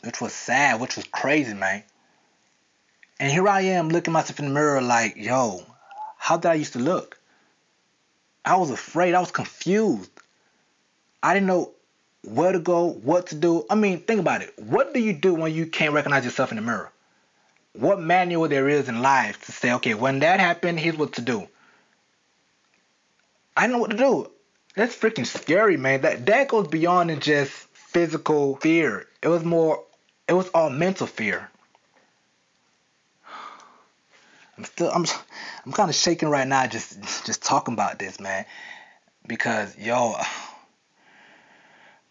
Which 0.03 0.19
was 0.19 0.33
sad, 0.33 0.81
which 0.81 0.95
was 0.95 1.05
crazy, 1.05 1.53
man. 1.53 1.83
And 3.19 3.31
here 3.31 3.47
I 3.47 3.61
am 3.61 3.89
looking 3.89 4.13
myself 4.13 4.39
in 4.39 4.45
the 4.45 4.51
mirror 4.51 4.81
like, 4.81 5.17
yo, 5.17 5.65
how 6.17 6.37
did 6.37 6.49
I 6.49 6.53
used 6.53 6.73
to 6.73 6.79
look? 6.79 7.19
I 8.45 8.55
was 8.55 8.71
afraid. 8.71 9.13
I 9.13 9.19
was 9.19 9.31
confused. 9.31 10.11
I 11.21 11.33
didn't 11.33 11.47
know 11.47 11.71
where 12.23 12.51
to 12.51 12.59
go, 12.59 12.87
what 12.87 13.27
to 13.27 13.35
do. 13.35 13.65
I 13.69 13.75
mean, 13.75 13.99
think 13.99 14.19
about 14.19 14.41
it. 14.41 14.53
What 14.57 14.93
do 14.93 14.99
you 14.99 15.13
do 15.13 15.33
when 15.33 15.53
you 15.53 15.65
can't 15.65 15.93
recognize 15.93 16.23
yourself 16.23 16.51
in 16.51 16.55
the 16.55 16.61
mirror? 16.61 16.91
What 17.73 17.99
manual 17.99 18.47
there 18.47 18.67
is 18.69 18.89
in 18.89 19.01
life 19.01 19.45
to 19.45 19.51
say, 19.51 19.73
okay, 19.73 19.93
when 19.93 20.19
that 20.19 20.39
happened, 20.39 20.79
here's 20.79 20.97
what 20.97 21.13
to 21.13 21.21
do. 21.21 21.47
I 23.55 23.67
know 23.67 23.77
what 23.77 23.91
to 23.91 23.97
do. 23.97 24.31
That's 24.75 24.95
freaking 24.95 25.25
scary, 25.25 25.75
man. 25.75 26.01
That 26.01 26.25
that 26.27 26.47
goes 26.47 26.67
beyond 26.67 27.21
just 27.21 27.51
physical 27.73 28.55
fear. 28.57 29.07
It 29.21 29.27
was 29.27 29.43
more 29.43 29.83
it 30.27 30.33
was 30.33 30.47
all 30.49 30.69
mental 30.69 31.07
fear. 31.07 31.49
I'm 34.59 34.65
still 34.65 34.91
I'm 34.91 35.05
I'm 35.65 35.71
kind 35.71 35.89
of 35.89 35.95
shaking 35.95 36.27
right 36.27 36.45
now 36.45 36.67
just 36.67 37.01
just 37.25 37.41
talking 37.41 37.73
about 37.73 37.97
this, 37.97 38.19
man. 38.19 38.45
Because 39.25 39.77
yo 39.77 40.15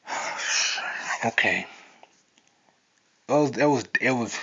okay. 1.26 1.66
It 3.28 3.32
was 3.32 3.50
it 3.58 3.66
was 3.66 3.84
it 4.00 4.12
was 4.12 4.38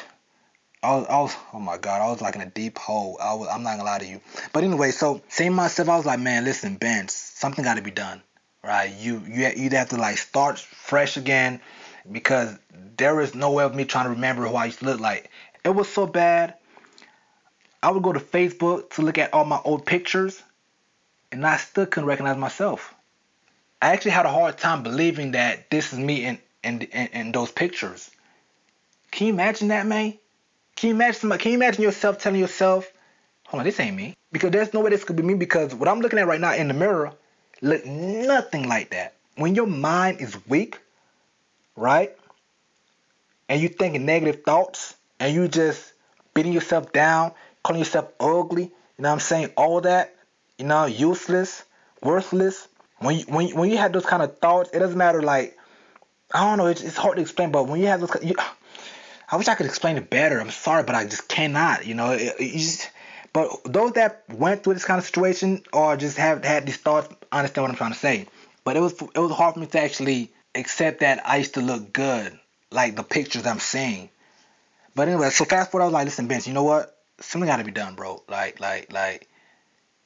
I 0.83 0.95
was, 0.97 1.07
I 1.07 1.17
was, 1.17 1.35
oh 1.51 1.59
my 1.59 1.79
God, 1.79 1.99
I 1.99 2.11
was 2.11 2.21
like 2.21 2.35
in 2.35 2.41
a 2.41 2.45
deep 2.45 2.77
hole. 2.77 3.17
I 3.19 3.33
was, 3.33 3.49
I'm 3.51 3.63
not 3.63 3.77
gonna 3.77 3.89
lie 3.89 3.97
to 3.97 4.05
you. 4.05 4.21
But 4.53 4.63
anyway, 4.63 4.91
so 4.91 5.19
seeing 5.29 5.53
myself, 5.53 5.89
I 5.89 5.97
was 5.97 6.05
like, 6.05 6.19
man, 6.19 6.43
listen, 6.45 6.75
Ben, 6.75 7.07
something 7.07 7.63
got 7.63 7.77
to 7.77 7.81
be 7.81 7.89
done, 7.89 8.21
right? 8.63 8.93
You, 8.93 9.23
you, 9.27 9.51
you'd 9.57 9.73
have 9.73 9.89
to 9.89 9.97
like 9.97 10.19
start 10.19 10.59
fresh 10.59 11.17
again 11.17 11.59
because 12.11 12.55
there 12.97 13.19
is 13.19 13.33
no 13.33 13.51
way 13.51 13.63
of 13.63 13.73
me 13.73 13.85
trying 13.85 14.05
to 14.05 14.11
remember 14.11 14.45
who 14.45 14.55
I 14.55 14.65
used 14.65 14.77
to 14.79 14.85
look 14.85 14.99
like. 14.99 15.31
It 15.63 15.69
was 15.69 15.89
so 15.89 16.05
bad. 16.05 16.53
I 17.85 17.91
would 17.91 18.01
go 18.01 18.11
to 18.11 18.19
Facebook 18.19 18.89
to 18.95 19.03
look 19.03 19.19
at 19.19 19.31
all 19.31 19.45
my 19.45 19.61
old 19.63 19.85
pictures, 19.85 20.41
and 21.31 21.45
I 21.45 21.57
still 21.57 21.85
couldn't 21.85 22.07
recognize 22.07 22.35
myself. 22.35 22.95
I 23.79 23.93
actually 23.93 24.09
had 24.09 24.25
a 24.25 24.31
hard 24.31 24.57
time 24.57 24.81
believing 24.81 25.33
that 25.33 25.69
this 25.69 25.93
is 25.93 25.99
me 25.99 26.25
in 26.25 26.39
in, 26.63 26.81
in, 26.81 27.07
in 27.09 27.31
those 27.31 27.51
pictures. 27.51 28.09
Can 29.11 29.27
you 29.27 29.33
imagine 29.33 29.67
that, 29.67 29.85
man? 29.85 30.15
Can 30.75 30.89
you 30.89 30.95
imagine 30.95 31.19
somebody, 31.19 31.43
can 31.43 31.51
you 31.51 31.59
imagine 31.59 31.83
yourself 31.83 32.17
telling 32.17 32.39
yourself, 32.39 32.91
hold 33.45 33.59
on, 33.59 33.65
this 33.65 33.79
ain't 33.79 33.95
me? 33.95 34.15
Because 34.31 34.49
there's 34.49 34.73
no 34.73 34.79
way 34.79 34.89
this 34.89 35.03
could 35.03 35.15
be 35.15 35.21
me 35.21 35.35
because 35.35 35.75
what 35.75 35.87
I'm 35.87 35.99
looking 35.99 36.17
at 36.17 36.25
right 36.25 36.41
now 36.41 36.55
in 36.55 36.67
the 36.67 36.73
mirror 36.73 37.13
look 37.61 37.85
nothing 37.85 38.67
like 38.67 38.89
that. 38.89 39.13
When 39.35 39.53
your 39.53 39.67
mind 39.67 40.21
is 40.21 40.35
weak, 40.47 40.79
right? 41.75 42.17
And 43.47 43.61
you're 43.61 43.69
thinking 43.69 44.07
negative 44.07 44.43
thoughts 44.43 44.95
and 45.19 45.35
you 45.35 45.47
just 45.47 45.93
beating 46.33 46.51
yourself 46.51 46.91
down, 46.91 47.31
calling 47.65 47.79
yourself 47.79 48.11
ugly, 48.19 48.63
you 48.63 48.71
know 48.99 49.09
what 49.09 49.13
I'm 49.13 49.19
saying? 49.19 49.49
All 49.57 49.81
that, 49.81 50.15
you 50.57 50.65
know, 50.65 50.85
useless, 50.85 51.63
worthless. 52.01 52.67
When 52.99 53.17
you, 53.17 53.25
when, 53.25 53.55
when 53.55 53.71
you 53.71 53.77
have 53.77 53.91
those 53.91 54.05
kind 54.05 54.21
of 54.21 54.37
thoughts, 54.37 54.69
it 54.71 54.79
doesn't 54.79 54.97
matter 54.97 55.21
like 55.23 55.57
I 56.33 56.41
don't 56.41 56.57
know, 56.57 56.67
it's, 56.67 56.81
it's 56.81 56.97
hard 56.97 57.15
to 57.15 57.21
explain, 57.21 57.51
but 57.51 57.67
when 57.67 57.79
you 57.79 57.87
have 57.87 58.01
those 58.01 58.15
you, 58.23 58.35
I 59.31 59.37
wish 59.37 59.47
I 59.47 59.55
could 59.55 59.65
explain 59.65 59.97
it 59.97 60.09
better. 60.09 60.39
I'm 60.39 60.51
sorry, 60.51 60.83
but 60.83 60.93
I 60.93 61.05
just 61.05 61.27
cannot. 61.27 61.87
You 61.87 61.95
know, 61.95 62.11
it, 62.11 62.35
it 62.39 62.51
just, 62.51 62.91
but 63.33 63.49
those 63.65 63.93
that 63.93 64.23
went 64.31 64.63
through 64.63 64.75
this 64.75 64.85
kind 64.85 64.99
of 64.99 65.05
situation 65.05 65.63
or 65.73 65.97
just 65.97 66.17
have 66.17 66.45
had 66.45 66.67
these 66.67 66.77
thoughts 66.77 67.09
understand 67.31 67.63
what 67.63 67.71
I'm 67.71 67.77
trying 67.77 67.93
to 67.93 67.99
say. 67.99 68.27
But 68.63 68.77
it 68.77 68.81
was 68.81 68.93
it 68.93 69.19
was 69.19 69.31
hard 69.31 69.55
for 69.55 69.59
me 69.61 69.65
to 69.67 69.79
actually 69.79 70.31
accept 70.53 70.99
that 70.99 71.27
I 71.27 71.37
used 71.37 71.55
to 71.55 71.61
look 71.61 71.91
good, 71.91 72.37
like 72.71 72.95
the 72.95 73.03
pictures 73.03 73.47
I'm 73.47 73.59
seeing. 73.59 74.09
But 74.93 75.07
anyway, 75.07 75.31
so 75.31 75.45
fast 75.45 75.71
forward, 75.71 75.83
I 75.83 75.87
was 75.87 75.93
like, 75.93 76.05
listen, 76.05 76.27
Benz, 76.27 76.47
you 76.47 76.53
know 76.53 76.63
what? 76.63 76.94
Something 77.19 77.47
got 77.47 77.57
to 77.57 77.63
be 77.63 77.71
done, 77.71 77.95
bro. 77.95 78.23
Like, 78.27 78.59
like, 78.59 78.91
like, 78.91 79.29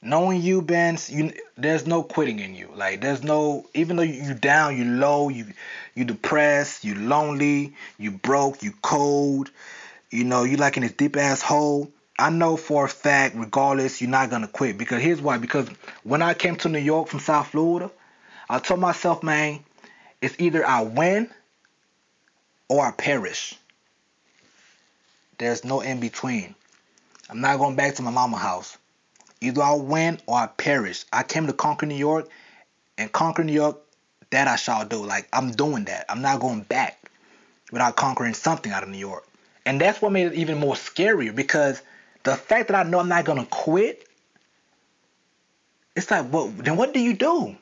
knowing 0.02 0.40
you, 0.40 0.62
Benz, 0.62 1.10
you 1.10 1.32
there's 1.56 1.86
no 1.86 2.02
quitting 2.02 2.38
in 2.38 2.54
you. 2.54 2.70
Like 2.74 3.00
there's 3.00 3.22
no 3.22 3.66
even 3.74 3.96
though 3.96 4.02
you 4.02 4.34
down, 4.34 4.76
you 4.76 4.84
low, 4.84 5.28
you 5.28 5.46
you 5.94 6.04
depressed, 6.04 6.84
you 6.84 6.94
lonely, 6.94 7.74
you 7.98 8.10
broke, 8.10 8.62
you 8.62 8.72
cold, 8.82 9.50
you 10.10 10.24
know, 10.24 10.44
you 10.44 10.56
like 10.56 10.76
in 10.76 10.82
this 10.82 10.92
deep 10.92 11.16
ass 11.16 11.42
hole. 11.42 11.90
I 12.18 12.28
know 12.30 12.56
for 12.56 12.84
a 12.84 12.88
fact, 12.88 13.34
regardless, 13.36 14.00
you're 14.00 14.10
not 14.10 14.30
gonna 14.30 14.48
quit. 14.48 14.76
Because 14.76 15.02
here's 15.02 15.20
why. 15.20 15.38
Because 15.38 15.68
when 16.02 16.22
I 16.22 16.34
came 16.34 16.56
to 16.56 16.68
New 16.68 16.78
York 16.78 17.08
from 17.08 17.20
South 17.20 17.48
Florida, 17.48 17.90
I 18.48 18.58
told 18.58 18.80
myself, 18.80 19.22
man, 19.22 19.60
it's 20.20 20.34
either 20.38 20.66
I 20.66 20.82
win 20.82 21.30
or 22.68 22.84
I 22.84 22.90
perish. 22.90 23.54
There's 25.38 25.64
no 25.64 25.80
in 25.80 26.00
between. 26.00 26.54
I'm 27.30 27.40
not 27.40 27.58
going 27.58 27.76
back 27.76 27.94
to 27.94 28.02
my 28.02 28.10
mama 28.10 28.36
house. 28.36 28.76
Either 29.40 29.62
I 29.62 29.74
win 29.74 30.18
or 30.26 30.36
I 30.36 30.48
perish. 30.48 31.04
I 31.12 31.22
came 31.22 31.46
to 31.46 31.52
conquer 31.52 31.86
New 31.86 31.94
York, 31.94 32.28
and 32.98 33.10
conquer 33.10 33.44
New 33.44 33.52
York, 33.52 33.78
that 34.30 34.48
I 34.48 34.56
shall 34.56 34.84
do. 34.84 35.04
Like 35.04 35.28
I'm 35.32 35.52
doing 35.52 35.84
that. 35.84 36.06
I'm 36.08 36.22
not 36.22 36.40
going 36.40 36.62
back 36.62 37.10
without 37.70 37.96
conquering 37.96 38.34
something 38.34 38.72
out 38.72 38.82
of 38.82 38.88
New 38.88 38.98
York. 38.98 39.26
And 39.64 39.80
that's 39.80 40.02
what 40.02 40.10
made 40.10 40.26
it 40.26 40.34
even 40.34 40.58
more 40.58 40.74
scarier 40.74 41.34
because 41.34 41.80
the 42.24 42.34
fact 42.34 42.68
that 42.68 42.74
I 42.74 42.88
know 42.88 42.98
I'm 42.98 43.08
not 43.08 43.24
gonna 43.24 43.46
quit, 43.46 44.08
it's 45.94 46.10
like, 46.10 46.32
well, 46.32 46.48
then 46.48 46.76
what 46.76 46.92
do 46.92 47.00
you 47.00 47.14
do? 47.14 47.56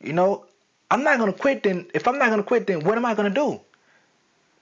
You 0.00 0.12
know, 0.12 0.44
I'm 0.90 1.02
not 1.02 1.18
gonna 1.18 1.32
quit. 1.32 1.62
Then 1.62 1.86
if 1.94 2.06
I'm 2.06 2.18
not 2.18 2.28
gonna 2.28 2.42
quit, 2.42 2.66
then 2.66 2.84
what 2.84 2.98
am 2.98 3.06
I 3.06 3.14
gonna 3.14 3.30
do? 3.30 3.60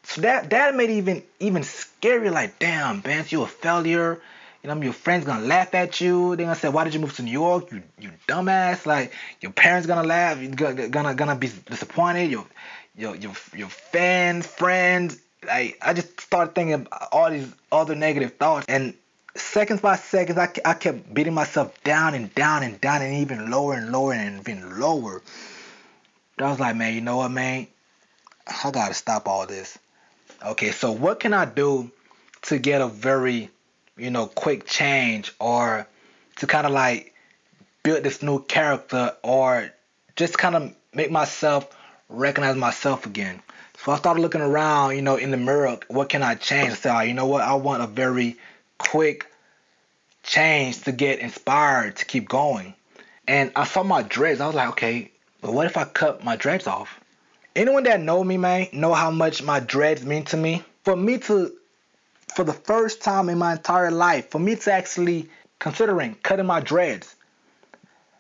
So 0.04 0.20
that 0.20 0.50
that 0.50 0.76
made 0.76 0.90
it 0.90 0.94
even 0.94 1.22
even. 1.40 1.64
Like, 2.04 2.58
damn, 2.58 3.00
Benz, 3.00 3.32
you 3.32 3.42
a 3.42 3.46
failure. 3.46 4.20
You 4.62 4.68
know, 4.68 4.80
your 4.82 4.92
friends 4.92 5.24
gonna 5.24 5.44
laugh 5.44 5.74
at 5.74 6.02
you. 6.02 6.36
They're 6.36 6.44
gonna 6.44 6.58
say, 6.58 6.68
"Why 6.68 6.84
did 6.84 6.92
you 6.92 7.00
move 7.00 7.16
to 7.16 7.22
New 7.22 7.30
York? 7.30 7.72
You 7.72 7.82
you 7.98 8.10
dumbass!" 8.28 8.84
Like 8.84 9.12
your 9.40 9.52
parents 9.52 9.86
gonna 9.86 10.06
laugh. 10.06 10.38
You're 10.38 10.50
gonna 10.52 10.88
gonna, 10.88 11.14
gonna 11.14 11.36
be 11.36 11.50
disappointed. 11.66 12.30
Your 12.30 12.46
your 12.94 13.16
your 13.16 13.32
your 13.54 13.68
fans, 13.68 14.46
friends. 14.46 15.18
Like 15.46 15.78
I 15.80 15.94
just 15.94 16.20
started 16.20 16.54
thinking 16.54 16.74
about 16.74 17.08
all 17.10 17.30
these 17.30 17.50
other 17.72 17.94
negative 17.94 18.36
thoughts, 18.36 18.66
and 18.68 18.92
seconds 19.36 19.80
by 19.80 19.96
seconds, 19.96 20.38
I, 20.38 20.52
I 20.64 20.74
kept 20.74 21.12
beating 21.12 21.34
myself 21.34 21.82
down 21.84 22.14
and 22.14 22.34
down 22.34 22.62
and 22.62 22.80
down 22.80 23.00
and 23.02 23.14
even 23.16 23.50
lower 23.50 23.74
and 23.74 23.92
lower 23.92 24.12
and 24.12 24.40
even 24.40 24.78
lower. 24.78 25.22
But 26.36 26.44
I 26.44 26.50
was 26.50 26.60
like, 26.60 26.76
man, 26.76 26.94
you 26.94 27.00
know 27.00 27.16
what, 27.16 27.30
man? 27.30 27.66
I 28.46 28.70
gotta 28.70 28.94
stop 28.94 29.26
all 29.26 29.46
this. 29.46 29.78
Okay, 30.44 30.72
so 30.72 30.92
what 30.92 31.20
can 31.20 31.32
I 31.32 31.46
do 31.46 31.90
to 32.42 32.58
get 32.58 32.82
a 32.82 32.88
very, 32.88 33.48
you 33.96 34.10
know, 34.10 34.26
quick 34.26 34.66
change 34.66 35.32
or 35.40 35.86
to 36.36 36.46
kind 36.46 36.66
of 36.66 36.72
like 36.72 37.14
build 37.82 38.02
this 38.02 38.22
new 38.22 38.42
character 38.42 39.12
or 39.22 39.70
just 40.16 40.36
kind 40.36 40.54
of 40.54 40.74
make 40.92 41.10
myself 41.10 41.74
recognize 42.10 42.56
myself 42.56 43.06
again. 43.06 43.40
So 43.78 43.92
I 43.92 43.96
started 43.96 44.20
looking 44.20 44.42
around, 44.42 44.96
you 44.96 45.02
know, 45.02 45.16
in 45.16 45.30
the 45.30 45.36
mirror. 45.38 45.78
What 45.88 46.10
can 46.10 46.22
I 46.22 46.34
change? 46.34 46.72
I 46.72 46.74
said, 46.74 47.02
you 47.04 47.14
know 47.14 47.26
what? 47.26 47.42
I 47.42 47.54
want 47.54 47.82
a 47.82 47.86
very 47.86 48.36
quick 48.78 49.26
change 50.22 50.82
to 50.82 50.92
get 50.92 51.20
inspired 51.20 51.96
to 51.96 52.04
keep 52.04 52.28
going. 52.28 52.74
And 53.26 53.50
I 53.56 53.64
saw 53.64 53.82
my 53.82 54.02
dreads. 54.02 54.40
I 54.40 54.46
was 54.46 54.54
like, 54.54 54.68
okay, 54.70 55.10
but 55.40 55.52
what 55.54 55.66
if 55.66 55.76
I 55.78 55.84
cut 55.84 56.22
my 56.22 56.36
dreads 56.36 56.66
off? 56.66 57.00
Anyone 57.56 57.84
that 57.84 58.00
know 58.00 58.24
me, 58.24 58.36
man, 58.36 58.68
know 58.72 58.94
how 58.94 59.10
much 59.10 59.42
my 59.42 59.60
dreads 59.60 60.04
mean 60.04 60.24
to 60.24 60.36
me. 60.36 60.64
For 60.82 60.96
me 60.96 61.18
to, 61.18 61.52
for 62.34 62.44
the 62.44 62.52
first 62.52 63.00
time 63.02 63.28
in 63.28 63.38
my 63.38 63.52
entire 63.52 63.92
life, 63.92 64.30
for 64.30 64.40
me 64.40 64.56
to 64.56 64.72
actually 64.72 65.28
considering 65.60 66.16
cutting 66.22 66.46
my 66.46 66.60
dreads. 66.60 67.14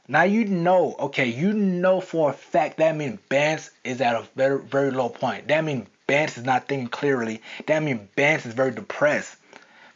Now 0.06 0.22
you 0.22 0.44
know, 0.44 0.94
okay, 0.98 1.26
you 1.26 1.52
know 1.52 2.00
for 2.00 2.30
a 2.30 2.32
fact 2.32 2.76
that 2.76 2.94
means 2.94 3.18
Benz 3.28 3.70
is 3.82 4.00
at 4.00 4.14
a 4.14 4.24
very, 4.36 4.60
very 4.60 4.90
low 4.90 5.08
point. 5.08 5.48
That 5.48 5.64
means 5.64 5.88
Benz 6.06 6.36
is 6.36 6.44
not 6.44 6.68
thinking 6.68 6.88
clearly. 6.88 7.42
That 7.66 7.82
means 7.82 8.02
Benz 8.14 8.46
is 8.46 8.54
very 8.54 8.70
depressed. 8.70 9.36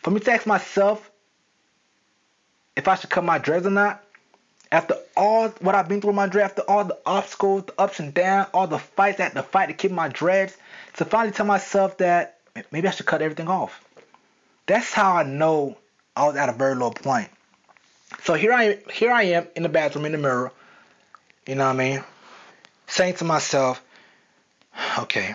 For 0.03 0.11
me 0.11 0.21
to 0.21 0.33
ask 0.33 0.47
myself 0.47 1.11
if 2.75 2.89
I 2.89 2.95
should 2.95 3.11
cut 3.11 3.25
my 3.25 3.39
dreads 3.39 3.67
or 3.67 3.71
not, 3.71 4.03
after 4.71 4.97
all 5.17 5.49
what 5.61 5.75
I've 5.75 5.89
been 5.89 6.01
through 6.01 6.11
in 6.11 6.17
my 6.17 6.27
dreads, 6.27 6.51
after 6.51 6.63
all 6.63 6.85
the 6.85 6.99
obstacles, 7.07 7.65
the 7.65 7.81
ups 7.81 8.01
and 8.01 8.13
downs, 8.13 8.49
all 8.53 8.67
the 8.67 8.79
fights 8.79 9.21
I 9.21 9.25
had 9.25 9.35
to 9.35 9.43
fight 9.43 9.67
to 9.67 9.75
keep 9.75 9.91
my 9.91 10.09
dreads, 10.09 10.57
to 10.97 11.05
finally 11.05 11.33
tell 11.33 11.47
myself 11.47 11.99
that 11.99 12.39
maybe 12.71 12.89
I 12.89 12.91
should 12.91 13.07
cut 13.07 13.23
everything 13.23 13.49
off. 13.49 13.85
That's 14.67 14.93
how 14.93 15.17
I 15.17 15.23
know 15.23 15.79
I 16.15 16.27
was 16.27 16.37
at 16.37 16.49
a 16.49 16.53
very 16.53 16.75
low 16.75 16.91
point. 16.91 17.29
So 18.25 18.35
here 18.35 18.53
I 18.53 18.79
here 18.93 19.11
I 19.13 19.23
am 19.25 19.47
in 19.57 19.63
the 19.63 19.69
bathroom 19.69 20.05
in 20.05 20.13
the 20.13 20.19
mirror, 20.19 20.53
you 21.47 21.55
know 21.55 21.65
what 21.65 21.75
I 21.75 21.77
mean, 21.77 22.05
saying 22.87 23.15
to 23.17 23.25
myself, 23.25 23.83
okay, 24.99 25.35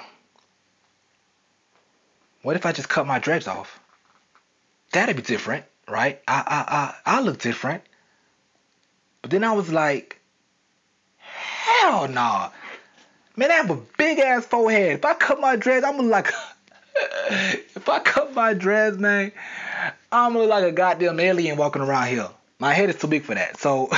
what 2.43 2.55
if 2.55 2.65
I 2.65 2.71
just 2.71 2.89
cut 2.89 3.07
my 3.07 3.19
dreads 3.19 3.47
off? 3.47 3.79
That'd 4.91 5.15
be 5.15 5.21
different, 5.21 5.65
right? 5.87 6.21
I 6.27 6.43
I 6.45 7.13
I 7.15 7.17
I 7.17 7.21
look 7.21 7.39
different. 7.39 7.83
But 9.23 9.31
then 9.31 9.43
I 9.45 9.53
was 9.53 9.71
like, 9.71 10.19
hell 11.17 12.07
no. 12.07 12.13
Nah. 12.13 12.49
Man, 13.35 13.51
I 13.51 13.55
have 13.55 13.71
a 13.71 13.77
big 13.97 14.19
ass 14.19 14.45
forehead. 14.45 14.99
If 14.99 15.05
I 15.05 15.15
cut 15.15 15.39
my 15.39 15.55
dreads, 15.55 15.83
I'm 15.85 15.97
like, 16.09 16.27
if 17.31 17.89
I 17.89 17.99
cut 17.99 18.35
my 18.35 18.53
dreads, 18.53 18.99
man, 18.99 19.31
I'm 20.11 20.33
gonna 20.33 20.41
look 20.41 20.49
like 20.49 20.65
a 20.65 20.73
goddamn 20.73 21.21
alien 21.21 21.57
walking 21.57 21.81
around 21.81 22.09
here. 22.09 22.27
My 22.59 22.73
head 22.73 22.89
is 22.89 22.97
too 22.97 23.07
big 23.07 23.23
for 23.23 23.33
that. 23.33 23.57
So, 23.57 23.85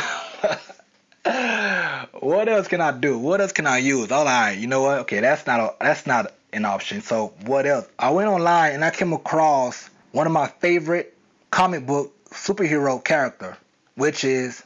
what 2.20 2.48
else 2.48 2.68
can 2.68 2.80
I 2.80 2.92
do? 2.92 3.18
What 3.18 3.42
else 3.42 3.52
can 3.52 3.66
I 3.66 3.80
use? 3.80 4.12
All 4.12 4.26
right, 4.26 4.54
you 4.54 4.68
know 4.68 4.84
what? 4.84 5.00
Okay, 5.00 5.22
that's 5.22 5.48
not 5.48 5.60
a, 5.60 5.74
that's 5.82 6.06
not 6.06 6.34
an 6.54 6.64
option. 6.64 7.02
So, 7.02 7.34
what 7.46 7.66
else? 7.66 7.88
I 7.98 8.12
went 8.12 8.30
online 8.30 8.74
and 8.74 8.86
I 8.86 8.92
came 8.92 9.12
across 9.12 9.90
one 10.12 10.28
of 10.28 10.34
my 10.34 10.48
favorite 10.48 11.18
comic 11.50 11.88
book 11.88 12.14
superhero 12.30 13.04
character, 13.04 13.58
which 13.96 14.24
is 14.24 14.62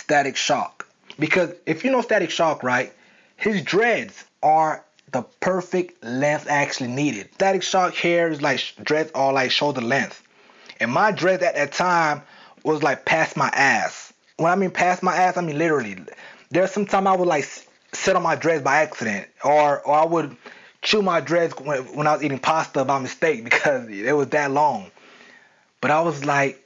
Static 0.00 0.36
Shock. 0.36 0.88
Because 1.18 1.52
if 1.66 1.84
you 1.84 1.90
know 1.90 2.00
Static 2.00 2.30
Shock, 2.30 2.62
right, 2.62 2.92
his 3.36 3.62
dreads 3.62 4.24
are 4.42 4.84
the 5.12 5.22
perfect 5.40 6.02
length 6.02 6.46
actually 6.48 6.88
needed. 6.88 7.28
Static 7.34 7.62
Shock 7.62 7.94
hair 7.94 8.28
is 8.28 8.40
like 8.40 8.60
dreads 8.82 9.10
are 9.14 9.32
like 9.32 9.50
shoulder 9.50 9.82
length. 9.82 10.22
And 10.80 10.90
my 10.90 11.12
dreads 11.12 11.42
at 11.42 11.54
that 11.54 11.72
time 11.72 12.22
was 12.64 12.82
like 12.82 13.04
past 13.04 13.36
my 13.36 13.48
ass. 13.48 14.12
When 14.36 14.50
I 14.50 14.56
mean 14.56 14.70
past 14.70 15.02
my 15.02 15.14
ass, 15.14 15.36
I 15.36 15.42
mean 15.42 15.58
literally. 15.58 15.98
There's 16.50 16.70
some 16.70 16.86
time 16.86 17.06
I 17.06 17.14
would 17.14 17.28
like 17.28 17.44
sit 17.92 18.16
on 18.16 18.22
my 18.22 18.36
dreads 18.36 18.62
by 18.62 18.78
accident, 18.78 19.28
or 19.44 19.80
or 19.80 19.94
I 19.94 20.04
would 20.04 20.36
chew 20.82 21.02
my 21.02 21.20
dreads 21.20 21.54
when, 21.58 21.82
when 21.94 22.06
I 22.06 22.14
was 22.14 22.22
eating 22.22 22.38
pasta 22.38 22.84
by 22.84 22.98
mistake 22.98 23.44
because 23.44 23.88
it 23.88 24.16
was 24.16 24.28
that 24.28 24.50
long. 24.50 24.90
But 25.82 25.90
I 25.90 26.00
was 26.00 26.24
like, 26.24 26.62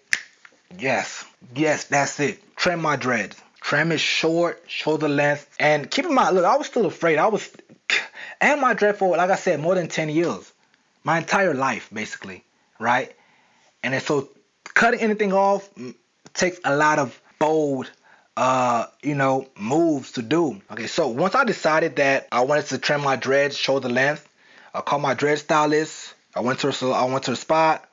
yes, 0.79 1.25
yes, 1.55 1.85
that's 1.85 2.21
it 2.21 2.44
trim 2.57 2.81
my 2.81 2.97
dreads. 2.97 3.37
Trim 3.61 3.93
it 3.93 4.01
short, 4.01 4.63
shoulder 4.67 5.09
length. 5.09 5.49
And 5.59 5.91
keep 5.91 6.05
in 6.05 6.15
mind, 6.15 6.37
look, 6.37 6.45
I 6.45 6.57
was 6.57 6.67
still 6.67 6.87
afraid. 6.87 7.19
I 7.19 7.29
was, 7.29 7.51
and 8.41 8.61
my 8.61 8.75
dread 8.75 8.97
for, 8.97 9.17
like 9.17 9.31
I 9.31 9.37
said, 9.37 9.61
more 9.61 9.75
than 9.75 9.89
10 9.89 10.11
years. 10.11 10.53
My 11.03 11.19
entire 11.19 11.55
life, 11.55 11.89
basically, 11.93 12.45
right? 12.79 13.15
And 13.83 14.01
so 14.03 14.31
cutting 14.75 15.01
anything 15.01 15.33
off 15.33 15.69
takes 16.33 16.59
a 16.65 16.75
lot 16.75 16.99
of 16.99 17.21
bold, 17.39 17.91
uh, 18.37 18.87
you 19.03 19.15
know, 19.15 19.49
moves 19.59 20.13
to 20.13 20.23
do. 20.23 20.61
Okay, 20.71 20.87
so 20.87 21.09
once 21.09 21.35
I 21.35 21.45
decided 21.45 21.97
that 21.97 22.29
I 22.33 22.43
wanted 22.43 22.67
to 22.67 22.79
trim 22.79 23.03
my 23.03 23.17
dreads 23.17 23.57
shoulder 23.57 23.89
length, 23.89 24.29
I 24.75 24.81
called 24.81 25.03
my 25.03 25.15
dread 25.15 25.39
stylist. 25.39 26.15
I 26.35 26.41
went 26.41 26.59
to 26.61 26.73
so 26.73 26.93
I 26.93 27.05
went 27.05 27.25
to 27.25 27.31
the 27.31 27.37
spot, 27.37 27.89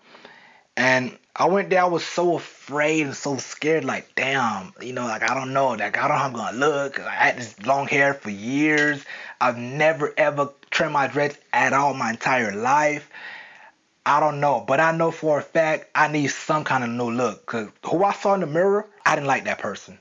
and 0.77 1.17
I 1.35 1.45
went 1.45 1.69
there. 1.69 1.81
I 1.81 1.87
was 1.87 2.03
so 2.03 2.35
afraid 2.35 3.05
and 3.05 3.15
so 3.15 3.37
scared. 3.37 3.85
Like, 3.85 4.13
damn, 4.15 4.73
you 4.81 4.93
know, 4.93 5.05
like 5.05 5.23
I 5.23 5.33
don't 5.33 5.53
know, 5.53 5.69
like 5.69 5.97
I 5.97 6.07
don't 6.07 6.09
know 6.09 6.15
how 6.15 6.25
I'm 6.25 6.33
gonna 6.33 6.57
look. 6.57 6.99
I 6.99 7.09
had 7.09 7.37
this 7.37 7.65
long 7.65 7.87
hair 7.87 8.13
for 8.13 8.29
years. 8.29 9.03
I've 9.39 9.57
never 9.57 10.13
ever 10.17 10.49
trimmed 10.69 10.93
my 10.93 11.07
dreads 11.07 11.37
at 11.53 11.73
all 11.73 11.93
my 11.93 12.11
entire 12.11 12.53
life. 12.53 13.09
I 14.05 14.19
don't 14.19 14.39
know, 14.39 14.63
but 14.67 14.79
I 14.79 14.91
know 14.91 15.11
for 15.11 15.39
a 15.39 15.43
fact 15.43 15.89
I 15.93 16.07
need 16.07 16.27
some 16.27 16.63
kind 16.63 16.83
of 16.83 16.89
new 16.89 17.11
look. 17.11 17.45
Cause 17.45 17.69
who 17.85 18.03
I 18.03 18.13
saw 18.13 18.33
in 18.33 18.41
the 18.41 18.47
mirror, 18.47 18.87
I 19.05 19.15
didn't 19.15 19.27
like 19.27 19.45
that 19.45 19.59
person. 19.59 19.99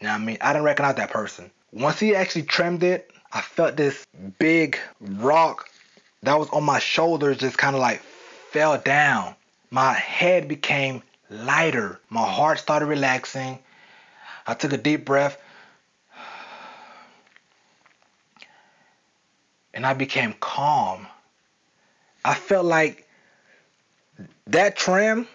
You 0.00 0.06
know 0.06 0.14
what 0.14 0.20
I 0.20 0.24
mean? 0.24 0.38
I 0.40 0.52
didn't 0.52 0.64
recognize 0.64 0.96
that 0.96 1.10
person. 1.10 1.50
Once 1.72 2.00
he 2.00 2.14
actually 2.14 2.42
trimmed 2.42 2.82
it, 2.82 3.10
I 3.32 3.40
felt 3.40 3.76
this 3.76 4.06
big 4.38 4.78
rock 5.00 5.68
that 6.22 6.38
was 6.38 6.48
on 6.50 6.64
my 6.64 6.78
shoulders 6.78 7.38
just 7.38 7.58
kind 7.58 7.76
of 7.76 7.80
like 7.80 8.00
fell 8.50 8.78
down 8.78 9.34
my 9.70 9.92
head 9.92 10.48
became 10.48 11.02
lighter. 11.30 12.00
My 12.08 12.26
heart 12.26 12.58
started 12.58 12.86
relaxing. 12.86 13.58
I 14.46 14.54
took 14.54 14.72
a 14.72 14.78
deep 14.78 15.04
breath. 15.04 15.40
And 19.74 19.86
I 19.86 19.94
became 19.94 20.34
calm. 20.40 21.06
I 22.24 22.34
felt 22.34 22.64
like 22.64 23.06
that 24.48 24.76
trim 24.76 25.28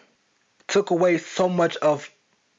took 0.67 0.89
away 0.89 1.17
so 1.17 1.47
much 1.47 1.77
of 1.77 2.09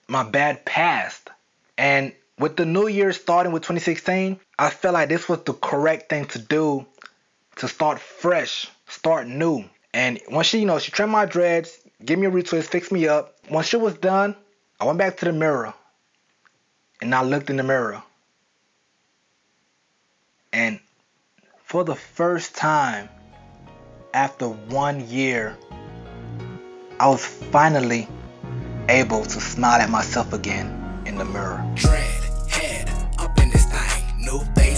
my 0.09 0.23
bad 0.23 0.65
past. 0.65 1.29
And 1.77 2.13
with 2.39 2.57
the 2.57 2.65
new 2.65 2.87
year 2.87 3.13
starting 3.13 3.53
with 3.53 3.63
2016, 3.63 4.41
I 4.59 4.71
felt 4.71 4.95
like 4.95 5.09
this 5.09 5.29
was 5.29 5.43
the 5.43 5.53
correct 5.53 6.09
thing 6.11 6.27
to 6.27 6.39
do 6.39 6.87
to 7.57 7.69
start 7.69 8.01
fresh, 8.01 8.71
start 8.87 9.27
new. 9.27 9.65
And 9.95 10.21
once 10.29 10.49
she, 10.49 10.59
you 10.59 10.67
know, 10.67 10.81
she 10.81 10.91
trimmed 10.91 11.13
my 11.13 11.25
dreads, 11.25 11.79
gave 12.05 12.19
me 12.19 12.27
a 12.27 12.31
retwist, 12.31 12.65
fixed 12.65 12.91
me 12.91 13.07
up. 13.07 13.37
Once 13.49 13.69
she 13.69 13.77
was 13.77 13.95
done, 13.95 14.35
I 14.81 14.87
went 14.87 14.99
back 14.99 15.19
to 15.19 15.25
the 15.25 15.33
mirror 15.33 15.73
and 17.01 17.15
I 17.15 17.23
looked 17.23 17.49
in 17.49 17.57
the 17.57 17.63
mirror. 17.63 18.03
And 20.53 20.81
for 21.63 21.85
the 21.85 21.95
first 21.95 22.57
time 22.57 23.09
after 24.13 24.49
one 24.49 25.09
year, 25.09 25.57
I 26.99 27.09
was 27.09 27.25
finally 27.25 28.09
able 28.89 29.23
to 29.23 29.41
smile 29.41 29.81
at 29.81 29.91
myself 29.91 30.33
again 30.33 31.05
in 31.07 31.19
the 31.19 31.25
mirror. 31.25 31.65
Dread, 31.77 32.51
head, 32.51 32.91
up 33.19 33.39
in 33.39 33.49
this 33.51 33.67
thing, 33.67 34.05
new 34.19 34.41
face 34.57 34.74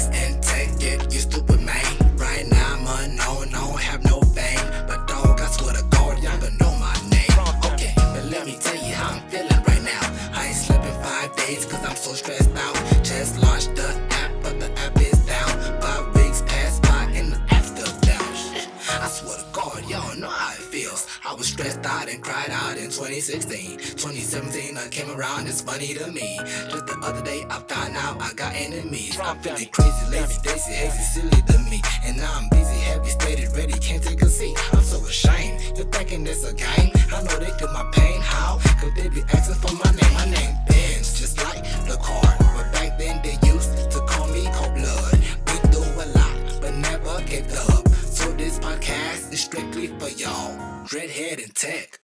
and 22.16 22.24
cried 22.24 22.50
out 22.50 22.78
in 22.78 22.88
2016. 22.88 23.76
2017, 23.76 24.78
I 24.78 24.88
came 24.88 25.10
around, 25.10 25.46
it's 25.46 25.60
funny 25.60 25.92
to 25.94 26.10
me. 26.10 26.38
Just 26.70 26.86
the 26.86 26.98
other 27.02 27.22
day, 27.22 27.44
I 27.50 27.60
found 27.68 27.94
out 27.96 28.20
I 28.22 28.32
got 28.32 28.54
enemies. 28.54 29.18
I'm 29.20 29.38
feeling 29.40 29.68
crazy, 29.68 30.06
lazy, 30.10 30.40
daisy, 30.42 30.72
hazy, 30.72 31.02
silly 31.12 31.42
to 31.42 31.58
me. 31.70 31.82
And 32.04 32.16
now 32.16 32.32
I'm 32.34 32.48
busy, 32.48 32.80
heavy, 32.88 33.10
stated, 33.10 33.54
ready, 33.54 33.74
can't 33.74 34.02
take 34.02 34.22
a 34.22 34.28
seat. 34.28 34.56
I'm 34.72 34.82
so 34.82 35.04
ashamed. 35.04 35.76
You're 35.76 35.86
thinking 35.92 36.24
this 36.24 36.42
a 36.44 36.54
game? 36.54 36.92
I 37.12 37.22
know 37.22 37.38
they 37.38 37.52
feel 37.58 37.72
my 37.72 37.84
pain. 37.92 38.20
How? 38.22 38.58
Cause 38.80 38.92
they 38.96 39.08
be 39.08 39.22
asking 39.34 39.56
for 39.56 39.74
my 39.76 39.90
name. 39.92 40.14
My 40.14 40.24
name 40.24 40.56
Benz, 40.68 41.20
just 41.20 41.36
like 41.44 41.62
the 41.86 41.98
car. 42.00 42.34
But 42.56 42.72
back 42.72 42.98
then, 42.98 43.20
they 43.22 43.36
used 43.46 43.90
to 43.90 44.00
call 44.08 44.26
me 44.28 44.48
cold 44.54 44.74
blood. 44.74 45.18
We 45.48 45.56
do 45.68 45.84
a 45.84 46.06
lot, 46.16 46.60
but 46.62 46.72
never 46.76 47.20
gave 47.26 47.52
up. 47.68 47.86
So 47.92 48.32
this 48.32 48.58
podcast 48.58 49.32
is 49.34 49.40
strictly 49.40 49.88
for 49.98 50.08
y'all. 50.08 50.56
Dreadhead 50.86 51.44
and 51.44 51.54
Tech. 51.54 52.00